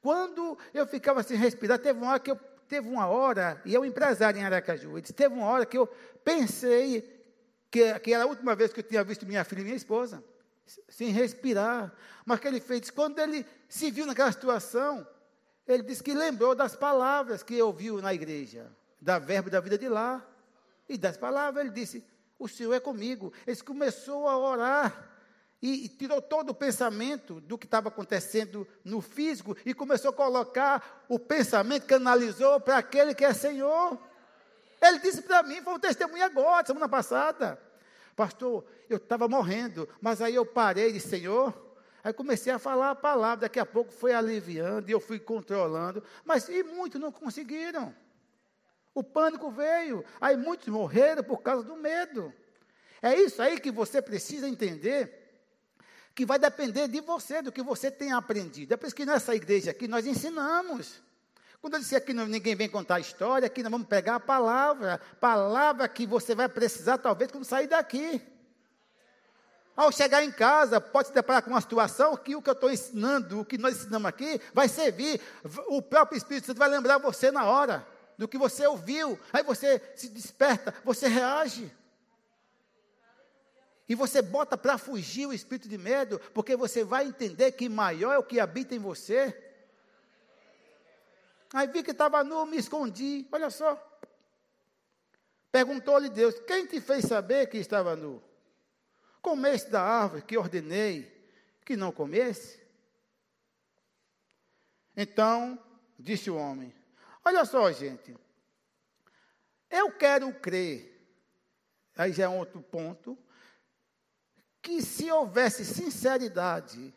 [0.01, 3.83] quando eu ficava sem respirar, teve uma hora que eu teve uma hora, e eu
[3.83, 5.87] empresário em Aracaju, ele disse, teve uma hora que eu
[6.23, 7.19] pensei
[7.71, 10.23] que, que era a última vez que eu tinha visto minha filha e minha esposa,
[10.87, 11.91] sem respirar.
[12.25, 15.05] Mas que ele fez, quando ele se viu naquela situação,
[15.67, 19.89] ele disse que lembrou das palavras que ouviu na igreja, da verbo da vida de
[19.89, 20.23] lá.
[20.87, 22.03] E das palavras, ele disse:
[22.37, 23.33] O Senhor é comigo.
[23.45, 25.08] Ele começou a orar
[25.61, 31.05] e, tirou todo o pensamento do que estava acontecendo no físico e começou a colocar
[31.09, 33.99] o pensamento, canalizou para aquele que é Senhor.
[34.81, 37.61] Ele disse para mim, foi um testemunho agora, semana passada.
[38.15, 41.53] Pastor, eu estava morrendo, mas aí eu parei e disse, Senhor,
[42.01, 46.01] aí comecei a falar a palavra, daqui a pouco foi aliviando e eu fui controlando,
[46.23, 47.93] mas e muitos não conseguiram.
[48.93, 52.33] O pânico veio, aí muitos morreram por causa do medo.
[53.01, 55.18] É isso aí que você precisa entender
[56.19, 58.73] que vai depender de você, do que você tem aprendido.
[58.73, 61.01] É por isso que nessa igreja aqui nós ensinamos.
[61.61, 65.87] Quando eu disse aqui ninguém vem contar história, aqui nós vamos pegar a palavra, palavra
[65.87, 68.21] que você vai precisar talvez quando sair daqui.
[69.77, 72.69] Ao chegar em casa, pode se deparar com uma situação que o que eu estou
[72.69, 75.21] ensinando, o que nós ensinamos aqui, vai servir.
[75.69, 79.17] O próprio Espírito Santo vai lembrar você na hora do que você ouviu.
[79.31, 81.71] Aí você se desperta, você reage.
[83.89, 88.13] E você bota para fugir o espírito de medo, porque você vai entender que maior
[88.13, 89.35] é o que habita em você.
[91.51, 93.27] Aí vi que estava nu, me escondi.
[93.31, 93.75] Olha só.
[95.51, 98.21] Perguntou-lhe Deus: Quem te fez saber que estava nu?
[99.23, 101.11] Comeste da árvore que ordenei
[101.65, 102.61] que não comesse?
[104.95, 105.57] Então
[105.97, 106.71] disse o homem:
[107.25, 108.15] Olha só, gente.
[109.67, 110.95] Eu quero crer.
[111.97, 113.17] Aí já é outro ponto
[114.69, 116.93] que se houvesse sinceridade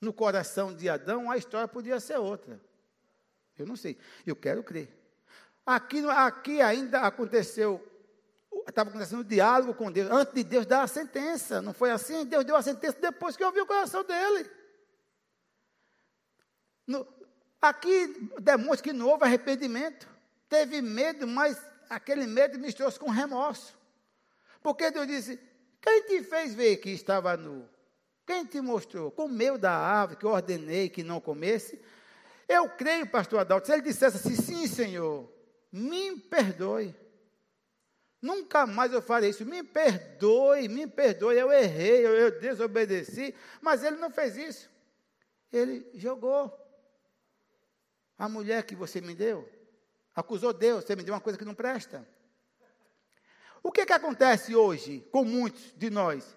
[0.00, 2.60] no coração de Adão, a história podia ser outra.
[3.56, 3.96] Eu não sei.
[4.26, 4.88] Eu quero crer.
[5.64, 7.80] Aqui, aqui ainda aconteceu,
[8.66, 11.62] estava acontecendo um diálogo com Deus, antes de Deus dar a sentença.
[11.62, 12.26] Não foi assim?
[12.26, 14.50] Deus deu a sentença depois que ouviu o coração dele.
[16.88, 17.06] No,
[17.62, 20.08] aqui demonstra que não houve arrependimento.
[20.48, 21.56] Teve medo, mas
[21.88, 23.78] aquele medo misturou-se com remorso.
[24.60, 25.53] Porque Deus disse:
[25.84, 27.68] quem te fez ver que estava nu?
[28.26, 29.10] Quem te mostrou?
[29.10, 31.78] Comeu da árvore que eu ordenei que não comesse?
[32.48, 35.30] Eu creio, pastor Adalto, se ele dissesse assim, sim, Senhor,
[35.70, 36.96] me perdoe.
[38.22, 39.44] Nunca mais eu farei isso.
[39.44, 41.36] Me perdoe, me perdoe.
[41.36, 43.34] Eu errei, eu, eu desobedeci.
[43.60, 44.70] Mas ele não fez isso.
[45.52, 46.50] Ele jogou.
[48.16, 49.46] A mulher que você me deu,
[50.14, 52.08] acusou Deus, você me deu uma coisa que não presta.
[53.64, 56.36] O que, que acontece hoje com muitos de nós?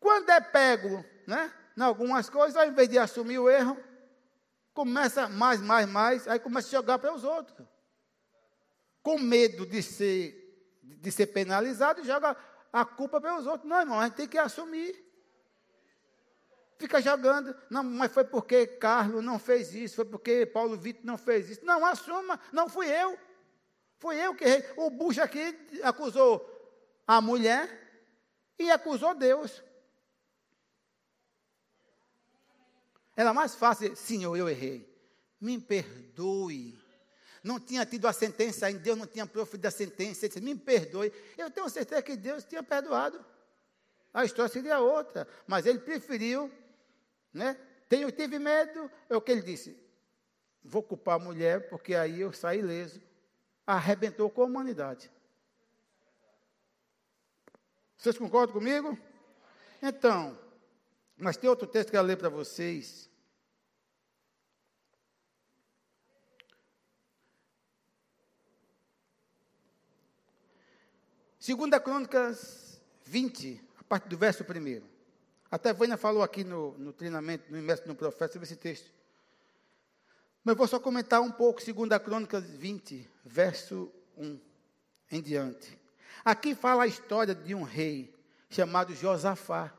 [0.00, 1.52] Quando é pego, né?
[1.76, 3.76] Em algumas coisas, ao invés de assumir o erro,
[4.72, 7.68] começa mais, mais, mais, aí começa a jogar para os outros.
[9.02, 12.34] Com medo de ser, de ser penalizado, joga
[12.72, 13.68] a culpa para os outros.
[13.68, 15.04] Não, irmão, a gente tem que assumir.
[16.78, 21.18] Fica jogando, não, mas foi porque Carlos não fez isso, foi porque Paulo Vitor não
[21.18, 21.64] fez isso.
[21.64, 23.18] Não, assuma, não fui eu.
[24.02, 24.64] Fui eu que errei.
[24.76, 26.44] O bucho aqui acusou
[27.06, 27.70] a mulher
[28.58, 29.62] e acusou Deus.
[33.14, 34.92] Era mais fácil, Senhor, eu errei.
[35.40, 36.76] Me perdoe.
[37.44, 40.26] Não tinha tido a sentença ainda, Deus não tinha proferido a sentença.
[40.26, 41.12] Ele disse, me perdoe.
[41.38, 43.24] Eu tenho certeza que Deus tinha perdoado.
[44.12, 45.28] A história seria outra.
[45.46, 46.50] Mas ele preferiu,
[47.32, 47.56] né?
[47.88, 48.90] Tenho, tive medo.
[49.08, 49.80] É o que ele disse.
[50.60, 53.00] Vou culpar a mulher, porque aí eu saí ileso
[53.66, 55.10] arrebentou com a humanidade.
[57.96, 58.98] Vocês concordam comigo?
[59.80, 60.38] Então,
[61.16, 63.08] mas tem outro texto que eu quero ler para vocês.
[71.38, 74.82] Segunda Crônicas 20, a partir do verso 1.
[75.50, 78.90] Até Vânia falou aqui no, no treinamento, no Imerso no Profeta, sobre esse texto.
[80.44, 84.40] Mas vou só comentar um pouco, segunda Crônicas 20, verso 1
[85.12, 85.78] em diante.
[86.24, 88.12] Aqui fala a história de um rei
[88.50, 89.72] chamado Josafá.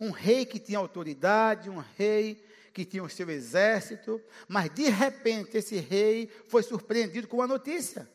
[0.00, 5.56] Um rei que tinha autoridade, um rei que tinha o seu exército, mas de repente
[5.56, 8.08] esse rei foi surpreendido com uma notícia.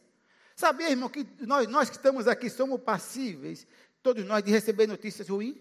[0.55, 3.65] Sabia, irmão, que nós, nós que estamos aqui somos passíveis,
[4.01, 5.57] todos nós, de receber notícias ruins?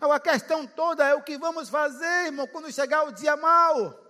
[0.00, 4.07] A questão toda é o que vamos fazer, irmão, quando chegar o dia mau.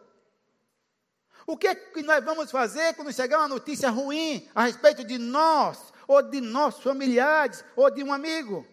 [1.49, 5.17] O que, é que nós vamos fazer quando chegar uma notícia ruim a respeito de
[5.17, 8.67] nós, ou de nossos familiares, ou de um amigo?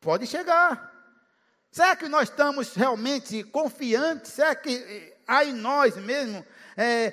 [0.00, 0.94] Pode chegar.
[1.72, 4.30] Será que nós estamos realmente confiantes?
[4.30, 7.12] Será que eh, há em nós mesmo é,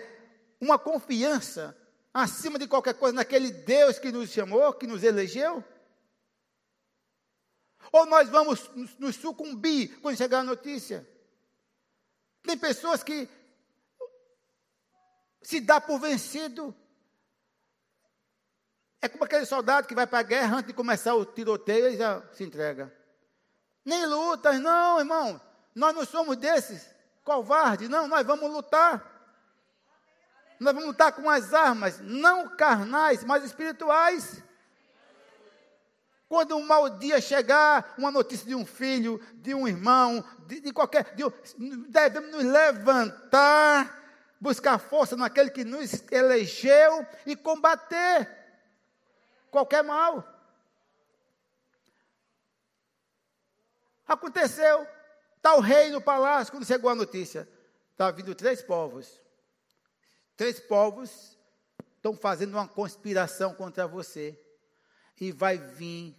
[0.59, 1.75] uma confiança
[2.13, 5.63] acima de qualquer coisa naquele Deus que nos chamou, que nos elegeu?
[7.91, 8.69] Ou nós vamos
[8.99, 11.09] nos sucumbir quando chegar a notícia?
[12.43, 13.27] Tem pessoas que
[15.41, 16.75] se dá por vencido.
[19.01, 21.97] É como aquele soldado que vai para a guerra antes de começar o tiroteio e
[21.97, 22.93] já se entrega.
[23.83, 25.41] Nem lutas, não, irmão.
[25.73, 26.87] Nós não somos desses
[27.23, 28.07] covardes, não.
[28.07, 29.09] Nós vamos lutar.
[30.59, 34.43] Nós vamos lutar com as armas, não carnais, mas espirituais.
[36.29, 40.71] Quando um mau dia chegar, uma notícia de um filho, de um irmão, de, de
[40.71, 41.15] qualquer.
[41.15, 41.23] De,
[41.89, 44.00] devemos nos levantar
[44.41, 48.27] buscar força naquele que nos elegeu e combater
[49.51, 50.27] qualquer mal.
[54.07, 54.87] Aconteceu,
[55.37, 57.47] está o rei no palácio, quando chegou a notícia,
[57.91, 59.21] está vindo três povos.
[60.35, 61.37] Três povos
[61.95, 64.37] estão fazendo uma conspiração contra você.
[65.19, 66.17] E vai vir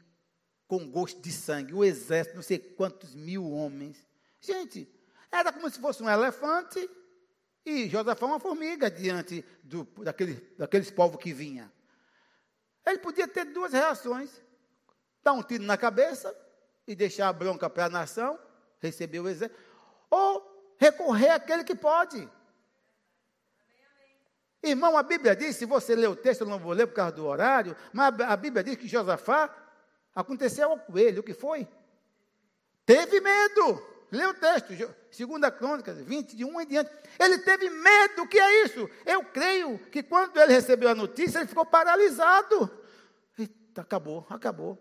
[0.68, 4.06] com gosto de sangue, o exército, não sei quantos mil homens.
[4.40, 4.88] Gente,
[5.30, 6.88] era como se fosse um elefante
[7.64, 11.72] e Josafá uma formiga diante do, daquele, daqueles povos que vinha.
[12.84, 14.42] Ele podia ter duas reações:
[15.22, 16.34] dar um tiro na cabeça
[16.86, 18.38] e deixar a bronca para a nação,
[18.80, 19.60] receber o exército,
[20.10, 22.28] ou recorrer àquele que pode.
[24.62, 27.12] Irmão, a Bíblia diz, se você ler o texto, eu não vou ler por causa
[27.12, 29.52] do horário, mas a Bíblia diz que Josafá
[30.14, 31.66] aconteceu ao coelho, o que foi?
[32.86, 33.84] Teve medo.
[34.10, 34.72] Lê o texto,
[35.16, 36.90] 2 Crônicas 20, de 1 em diante.
[37.18, 38.88] Ele teve medo, o que é isso?
[39.04, 42.70] Eu creio que quando ele recebeu a notícia, ele ficou paralisado.
[43.38, 44.78] Eita, acabou, acabou.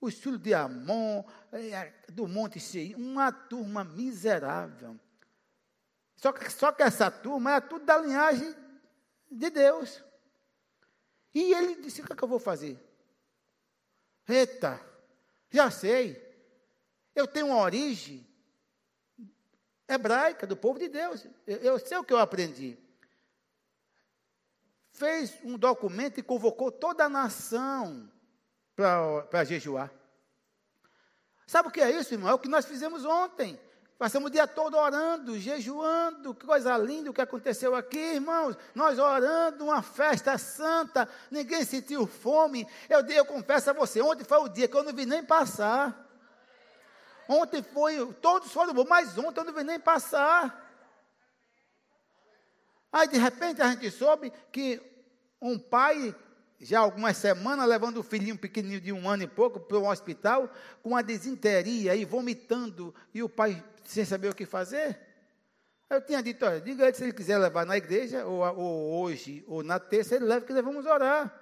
[0.00, 1.22] Os filhos de Amon,
[1.52, 4.98] é, do Monte Seir, uma turma miserável.
[6.16, 8.54] Só que, só que essa turma era tudo da linhagem
[9.30, 10.02] de Deus.
[11.32, 12.78] E ele disse: O que, é que eu vou fazer?
[14.26, 14.80] Eita,
[15.50, 16.29] já sei.
[17.14, 18.26] Eu tenho uma origem
[19.88, 21.26] hebraica, do povo de Deus.
[21.46, 22.78] Eu, eu sei o que eu aprendi.
[24.92, 28.10] Fez um documento e convocou toda a nação
[28.74, 29.90] para jejuar.
[31.46, 32.30] Sabe o que é isso, irmão?
[32.30, 33.58] É o que nós fizemos ontem.
[33.98, 38.56] Passamos o dia todo orando, jejuando, que coisa linda o que aconteceu aqui, irmãos.
[38.74, 42.66] Nós orando, uma festa santa, ninguém sentiu fome.
[42.88, 46.09] Eu, eu confesso a você, ontem foi o dia que eu não vi nem passar.
[47.32, 50.68] Ontem foi, todos foram bons, mas ontem eu não vi nem passar.
[52.92, 54.82] Aí de repente a gente soube que
[55.40, 56.12] um pai,
[56.58, 60.50] já algumas semanas, levando o filhinho pequenininho de um ano e pouco para um hospital,
[60.82, 64.98] com uma desinteria e vomitando, e o pai sem saber o que fazer.
[65.88, 69.44] Eu tinha dito, olha, diga ele se ele quiser levar na igreja, ou, ou hoje,
[69.46, 71.39] ou na terça, ele leva que nós vamos orar.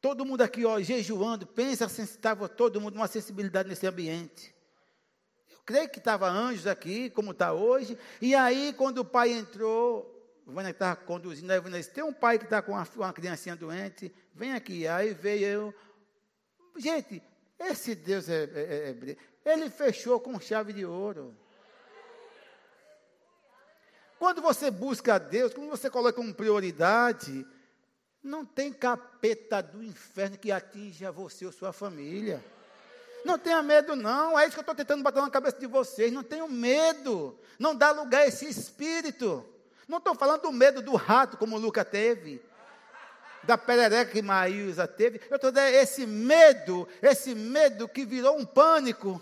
[0.00, 4.54] Todo mundo aqui, ó, jejuando, pensa se estava todo mundo uma sensibilidade nesse ambiente.
[5.50, 7.98] Eu creio que estava anjos aqui, como está hoje.
[8.20, 10.12] E aí, quando o pai entrou,
[10.46, 13.56] Vânia estava conduzindo, aí Vânia disse, tem um pai que está com uma, uma criancinha
[13.56, 14.86] doente, vem aqui.
[14.86, 15.74] Aí veio eu.
[16.76, 17.22] Gente,
[17.58, 21.34] esse Deus é, é, é, ele fechou com chave de ouro.
[24.18, 27.46] Quando você busca a Deus, quando você coloca como prioridade,
[28.26, 32.44] não tem capeta do inferno que atinja você ou sua família.
[33.24, 34.38] Não tenha medo, não.
[34.38, 36.12] É isso que eu estou tentando botar na cabeça de vocês.
[36.12, 37.38] Não tenham medo.
[37.58, 39.44] Não dá lugar a esse espírito.
[39.88, 42.42] Não estou falando do medo do rato, como o Luca teve.
[43.44, 45.20] Da perereca que Maísa teve.
[45.30, 49.20] Eu estou dizendo esse medo, esse medo que virou um pânico.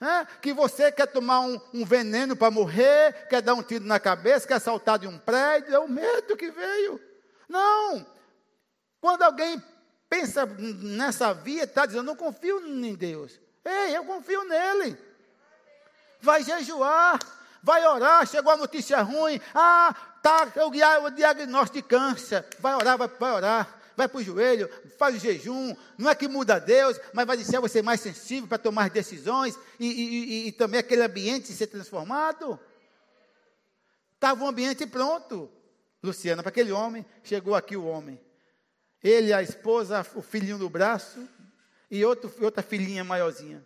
[0.00, 0.24] É?
[0.40, 4.46] Que você quer tomar um, um veneno para morrer, quer dar um tiro na cabeça,
[4.46, 7.00] quer saltar de um prédio, é o medo que veio.
[7.48, 8.17] Não!
[9.00, 9.62] Quando alguém
[10.08, 13.38] pensa nessa via, está dizendo, não confio em Deus.
[13.64, 14.96] Ei, eu confio nele.
[16.20, 17.18] Vai jejuar,
[17.62, 23.08] vai orar, chegou a notícia ruim, ah, tá o diagnóstico de câncer, vai orar, vai,
[23.08, 25.74] vai orar vai para o joelho, faz o jejum.
[25.98, 29.86] Não é que muda Deus, mas vai deixar você mais sensível para tomar decisões e,
[29.86, 32.60] e, e, e também aquele ambiente ser transformado.
[34.14, 35.50] Estava o um ambiente pronto,
[36.00, 37.04] Luciana, para aquele homem.
[37.24, 38.20] Chegou aqui o homem.
[39.02, 41.28] Ele, a esposa, o filhinho no braço
[41.90, 43.64] e outro, outra filhinha maiorzinha.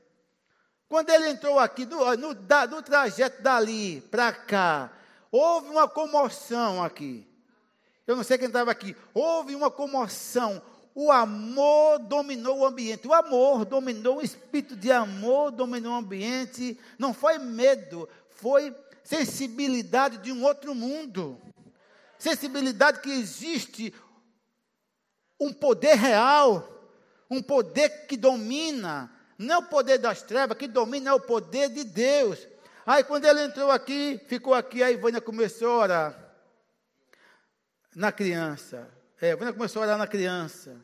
[0.89, 4.93] Quando ele entrou aqui, no, no, da, no trajeto dali para cá,
[5.30, 7.26] houve uma comoção aqui.
[8.07, 8.95] Eu não sei quem estava aqui.
[9.14, 10.61] Houve uma comoção.
[10.95, 13.09] O amor dominou o ambiente.
[13.09, 16.78] O amor dominou, o espírito de amor dominou o ambiente.
[16.99, 21.41] Não foi medo, foi sensibilidade de um outro mundo.
[22.18, 23.95] Sensibilidade que existe
[25.43, 26.68] um poder real,
[27.28, 29.11] um poder que domina.
[29.36, 32.47] Não é o poder das trevas, que domina é o poder de Deus.
[32.86, 36.34] Aí quando ele entrou aqui, ficou aqui, a Ivânia começou a orar
[37.95, 38.88] na criança.
[39.20, 40.76] É, quando começou a olhar na criança.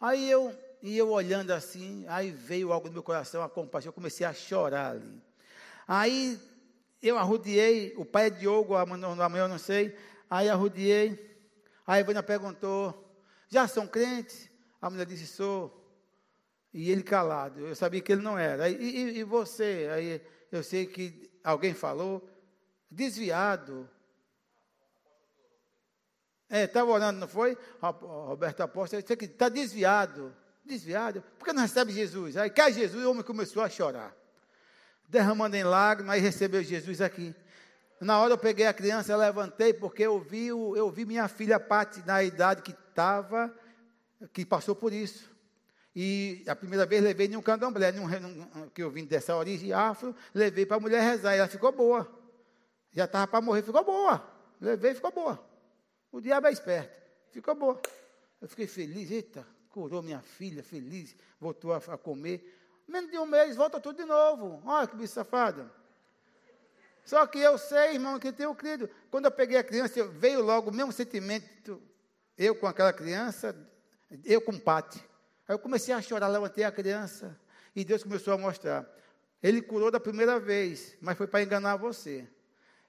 [0.00, 3.94] Aí eu, e eu olhando assim, aí veio algo no meu coração, a compaixão, eu
[3.94, 5.22] comecei a chorar ali.
[5.86, 6.40] Aí
[7.02, 9.96] eu arrudiei, o pai é Diogo, amanhã eu não sei,
[10.28, 11.10] aí arrudiei.
[11.86, 13.11] Aí a Ivana perguntou,
[13.52, 14.48] já são crentes?
[14.80, 15.78] A mulher disse, sou.
[16.72, 18.66] E ele calado, eu sabia que ele não era.
[18.70, 19.90] E, e, e você?
[19.92, 22.26] Aí eu sei que alguém falou,
[22.90, 23.86] desviado,
[26.48, 27.58] é, estava orando, não foi?
[27.78, 30.34] Roberto Apóstolo, disse que está desviado.
[30.64, 31.22] Desviado?
[31.38, 32.38] Por que não recebe Jesus?
[32.38, 34.16] Aí cai Jesus, o homem começou a chorar.
[35.06, 37.34] Derramando em lágrimas, aí recebeu Jesus aqui.
[38.02, 41.60] Na hora eu peguei a criança, eu levantei, porque eu vi, eu vi minha filha
[41.60, 43.54] Pati na idade que estava,
[44.32, 45.30] que passou por isso.
[45.94, 49.72] E a primeira vez levei em um candomblé, num, num, que eu vim dessa origem
[49.72, 52.10] afro, levei para a mulher rezar, e ela ficou boa.
[52.90, 54.26] Já estava para morrer, ficou boa.
[54.60, 55.38] Levei ficou boa.
[56.10, 57.00] O diabo é esperto.
[57.30, 57.80] Ficou boa.
[58.40, 59.12] Eu fiquei feliz.
[59.12, 61.14] Eita, curou minha filha, feliz.
[61.38, 62.82] Voltou a, a comer.
[62.88, 64.60] Menos de um mês, volta tudo de novo.
[64.66, 65.70] Olha que bicho safado.
[67.04, 68.88] Só que eu sei, irmão, que eu tenho crido.
[69.10, 71.82] Quando eu peguei a criança, veio logo o mesmo sentimento.
[72.38, 73.54] Eu com aquela criança,
[74.24, 74.98] eu com o Pati.
[75.48, 77.38] Aí eu comecei a chorar, levantei a criança.
[77.74, 78.86] E Deus começou a mostrar.
[79.42, 82.26] Ele curou da primeira vez, mas foi para enganar você.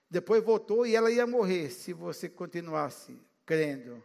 [0.09, 4.01] Depois voltou e ela ia morrer se você continuasse crendo.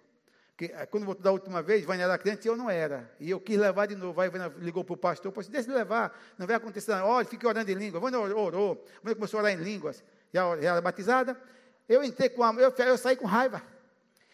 [0.59, 3.09] Que, eh, quando voltou da última vez, Vânia era crente e eu não era.
[3.21, 4.21] E eu quis levar de novo.
[4.21, 7.07] Aí Vânia ligou para o pastor, pastor, deixa de levar, não vai acontecer nada.
[7.07, 8.01] Olha, fique orando em língua.
[8.01, 10.03] Vânia orou, Vânia começou a orar em línguas.
[10.35, 11.41] Já, já era batizada.
[11.89, 13.63] Eu entrei com a, eu, eu saí com raiva.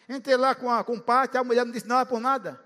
[0.09, 2.59] Entrei lá com, a, com o pátio, a mulher não disse nada por nada.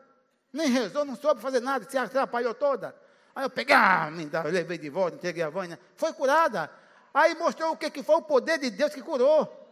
[0.54, 2.96] Nem rezou, não soube fazer nada, se atrapalhou toda.
[3.36, 5.78] Aí eu peguei, ah, me levei de volta, entreguei a Vânia.
[5.98, 6.72] Foi curada.
[7.14, 9.70] Aí mostrou o que, que foi o poder de Deus que curou.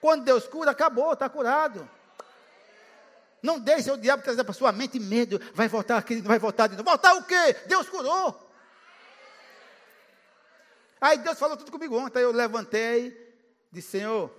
[0.00, 1.88] Quando Deus cura, acabou, está curado.
[3.42, 5.40] Não deixe o diabo trazer para sua mente medo.
[5.54, 6.88] Vai voltar aqui, vai voltar de novo.
[6.88, 7.56] Voltar o quê?
[7.66, 8.46] Deus curou.
[11.00, 12.20] Aí Deus falou tudo comigo ontem.
[12.20, 13.16] Eu levantei,
[13.70, 14.32] disse, Senhor,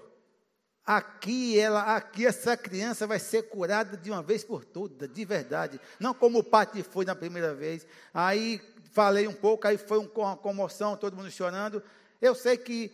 [0.86, 5.80] aqui ela, aqui essa criança vai ser curada de uma vez por todas, de verdade.
[6.00, 7.86] Não como o pai foi na primeira vez.
[8.14, 8.62] Aí
[8.94, 11.84] falei um pouco, aí foi uma comoção, todo mundo chorando.
[12.20, 12.92] Eu sei que,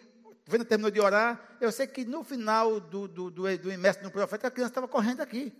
[0.50, 4.12] quando terminou de orar, eu sei que no final do, do, do, do imerso no
[4.12, 5.54] profeta, a criança estava correndo aqui.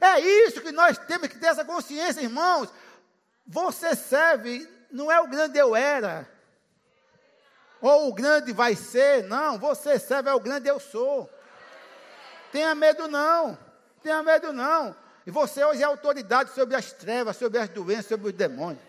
[0.00, 2.68] É isso que nós temos que ter essa consciência, irmãos.
[3.46, 6.28] Você serve, não é o grande eu era,
[7.80, 9.58] ou o grande vai ser, não.
[9.58, 11.30] Você serve, é o grande eu sou.
[12.50, 13.56] Tenha medo, não.
[14.02, 14.96] Tenha medo, não.
[15.26, 18.82] E você hoje é autoridade sobre as trevas, sobre as doenças, sobre os demônios.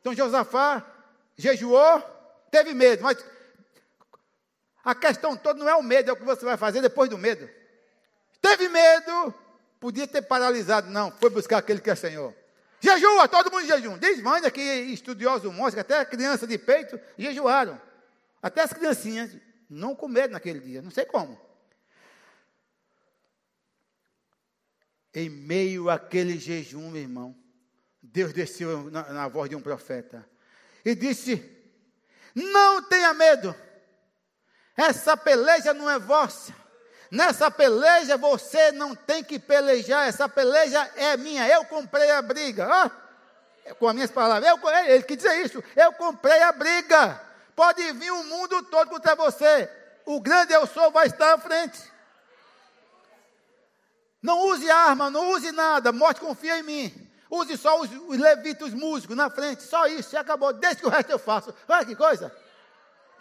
[0.00, 0.84] Então Josafá
[1.36, 2.02] jejuou,
[2.50, 3.24] teve medo, mas
[4.84, 7.18] a questão toda não é o medo, é o que você vai fazer depois do
[7.18, 7.48] medo.
[8.44, 9.32] Teve medo,
[9.80, 12.34] podia ter paralisado, não, foi buscar aquele que é Senhor.
[12.78, 13.96] Jejua, todo mundo jejum.
[13.96, 17.80] Diz mãe que estudioso mostra, até criança de peito jejuaram.
[18.42, 19.34] Até as criancinhas
[19.70, 21.40] não comeram naquele dia, não sei como.
[25.14, 27.34] Em meio àquele jejum, meu irmão,
[28.02, 30.28] Deus desceu na, na voz de um profeta
[30.84, 31.42] e disse:
[32.34, 33.56] Não tenha medo,
[34.76, 36.63] essa peleja não é vossa.
[37.14, 42.90] Nessa peleja você não tem que pelejar, essa peleja é minha, eu comprei a briga.
[43.78, 47.20] Com as minhas palavras, eu, ele que diz isso, eu comprei a briga.
[47.54, 49.70] Pode vir o mundo todo contra você.
[50.04, 51.80] O grande eu sou vai estar à frente.
[54.20, 55.92] Não use arma, não use nada.
[55.92, 57.10] Morte confia em mim.
[57.30, 59.62] Use só os, os levitas, os músicos na frente.
[59.62, 60.52] Só isso, e acabou.
[60.52, 61.54] Desde que o resto eu faço.
[61.68, 62.34] Olha que coisa.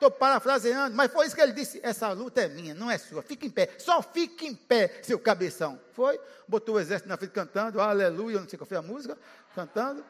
[0.03, 1.79] Estou parafraseando, mas foi isso que ele disse.
[1.81, 3.21] Essa luta é minha, não é sua.
[3.21, 3.69] Fique em pé.
[3.77, 5.79] Só fique em pé, seu cabeção.
[5.93, 9.17] Foi, botou o exército na frente cantando, aleluia, não sei qual foi a música,
[9.55, 10.03] cantando.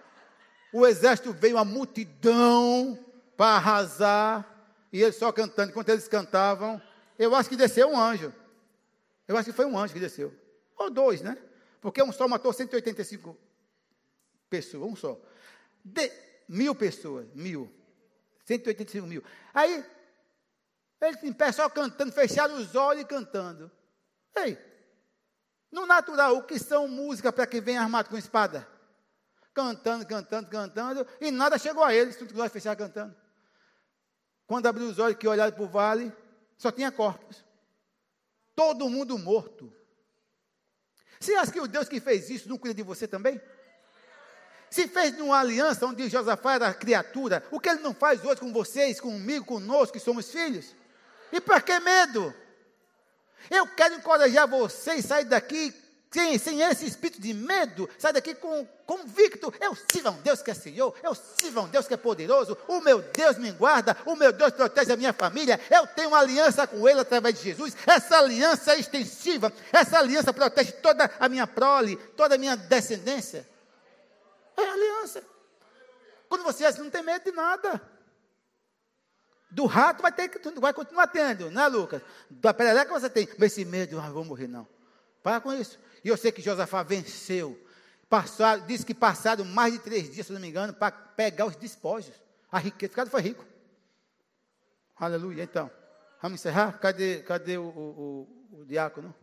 [0.73, 2.97] O exército veio, a multidão
[3.37, 5.69] para arrasar, e ele só cantando.
[5.69, 6.81] Enquanto eles cantavam,
[7.19, 8.33] eu acho que desceu um anjo.
[9.27, 10.33] Eu acho que foi um anjo que desceu.
[10.75, 11.37] Ou dois, né?
[11.79, 13.37] Porque um só matou 185
[14.49, 15.21] pessoas, um só.
[15.85, 16.11] De,
[16.49, 17.71] mil pessoas, mil.
[18.45, 19.23] 185 mil.
[19.53, 19.85] Aí,
[21.01, 23.71] ele em pé só cantando, fechado os olhos e cantando.
[24.35, 24.57] Ei,
[25.71, 28.67] no natural, o que são música para quem vem armado com espada?
[29.53, 33.15] Cantando, cantando, cantando, e nada chegou a eles, tudo que nós fechar cantando.
[34.45, 36.11] Quando abriu os olhos que olharam para o vale,
[36.57, 37.43] só tinha corpos.
[38.55, 39.73] Todo mundo morto.
[41.19, 43.41] Você acha que o Deus que fez isso não cuida de você também?
[44.73, 48.51] Se fez numa aliança onde Josafá era criatura, o que ele não faz hoje com
[48.51, 50.73] vocês, comigo, conosco, que somos filhos?
[51.31, 52.33] E para que medo?
[53.51, 55.71] Eu quero encorajar vocês a sair daqui
[56.09, 59.53] sem, sem esse espírito de medo, sai daqui com convicto.
[59.61, 61.97] Eu sirvo a um Deus que é Senhor, eu sirvo a um Deus que é
[61.97, 62.57] poderoso.
[62.67, 65.61] O meu Deus me guarda, o meu Deus protege a minha família.
[65.69, 67.77] Eu tenho uma aliança com Ele através de Jesus.
[67.85, 73.52] Essa aliança é extensiva, essa aliança protege toda a minha prole, toda a minha descendência.
[74.57, 75.23] É aliança.
[76.29, 77.81] Quando você é assim, não tem medo de nada.
[79.51, 82.01] Do rato vai ter que vai continuar tendo, né, Lucas?
[82.29, 84.67] Da perereca você tem, mas esse medo, ah, vou morrer não.
[85.21, 85.79] Para com isso.
[86.03, 87.59] E eu sei que Josafá venceu.
[88.67, 92.13] Disse que passaram mais de três dias, se não me engano, para pegar os despojos.
[92.51, 93.45] A riqueza, ficado foi rico.
[94.95, 95.43] Aleluia.
[95.43, 95.71] Então,
[96.21, 96.79] vamos encerrar?
[96.79, 99.13] Cadê, cadê o, o, o, o diácono?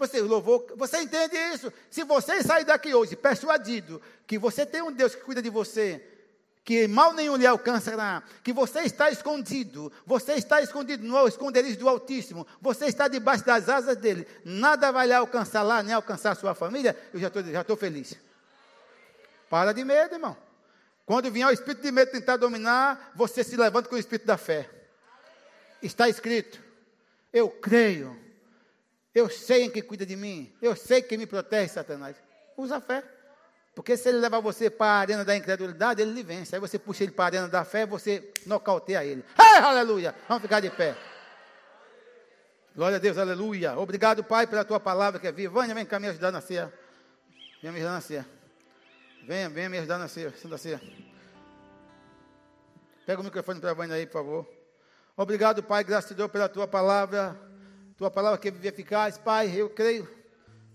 [0.00, 1.70] Você louvou, você entende isso?
[1.90, 6.02] Se você sair daqui hoje persuadido que você tem um Deus que cuida de você,
[6.64, 11.86] que mal nenhum lhe alcançará, que você está escondido, você está escondido no esconderijo do
[11.86, 16.34] Altíssimo, você está debaixo das asas dele, nada vai lhe alcançar lá, nem alcançar a
[16.34, 18.16] sua família, eu já estou já estou feliz.
[19.50, 20.34] Para de medo, irmão.
[21.04, 24.38] Quando vier o espírito de medo tentar dominar, você se levanta com o espírito da
[24.38, 24.70] fé.
[25.82, 26.58] Está escrito:
[27.30, 28.29] Eu creio
[29.14, 30.54] eu sei em que cuida de mim.
[30.62, 32.16] Eu sei que me protege, Satanás.
[32.56, 33.02] Usa a fé.
[33.74, 36.54] Porque se ele levar você para a arena da incredulidade, ele lhe vence.
[36.54, 39.24] Aí você puxa ele para a arena da fé, você nocauteia ele.
[39.38, 40.14] Hey, aleluia!
[40.28, 40.96] Vamos ficar de pé.
[42.74, 43.78] Glória a Deus, aleluia.
[43.78, 45.54] Obrigado, Pai, pela tua palavra que é viva.
[45.54, 46.72] Vânia, vem cá me ajudar na ceia.
[47.60, 48.26] Venha me ajudar na ceia.
[49.26, 50.80] Venha, venha me ajudar na ceia, Santa Ceia.
[53.04, 54.48] Pega o microfone para a Vânia aí, por favor.
[55.16, 57.49] Obrigado, Pai, graças a Deus pela tua palavra.
[58.00, 60.08] Tua palavra que é eficaz, Pai, eu creio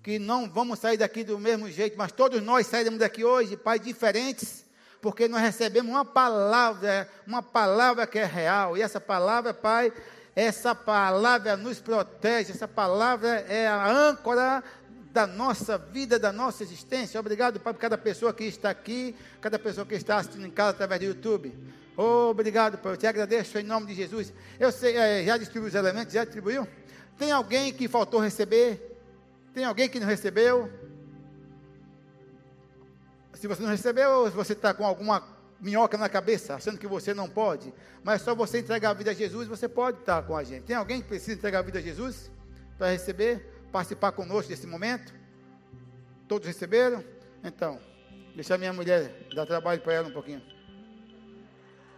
[0.03, 3.79] que não vamos sair daqui do mesmo jeito, mas todos nós sairemos daqui hoje, Pai,
[3.79, 4.63] diferentes,
[5.01, 9.91] porque nós recebemos uma palavra, uma palavra que é real, e essa palavra, Pai,
[10.35, 14.63] essa palavra nos protege, essa palavra é a âncora
[15.11, 17.19] da nossa vida, da nossa existência.
[17.19, 20.69] Obrigado, Pai, por cada pessoa que está aqui, cada pessoa que está assistindo em casa
[20.69, 21.51] através do YouTube.
[21.97, 24.31] Obrigado, Pai, eu te agradeço em nome de Jesus.
[24.59, 26.67] Eu sei, é, já distribuiu os elementos, já distribuiu?
[27.17, 28.99] Tem alguém que faltou receber?
[29.53, 30.69] Tem alguém que não recebeu?
[33.33, 37.29] Se você não recebeu, você está com alguma minhoca na cabeça, achando que você não
[37.29, 40.63] pode, mas só você entregar a vida a Jesus, você pode estar com a gente.
[40.63, 42.31] Tem alguém que precisa entregar a vida a Jesus
[42.77, 45.13] para receber, participar conosco desse momento?
[46.27, 47.03] Todos receberam?
[47.43, 47.79] Então,
[48.35, 50.41] deixa a minha mulher dar trabalho para ela um pouquinho.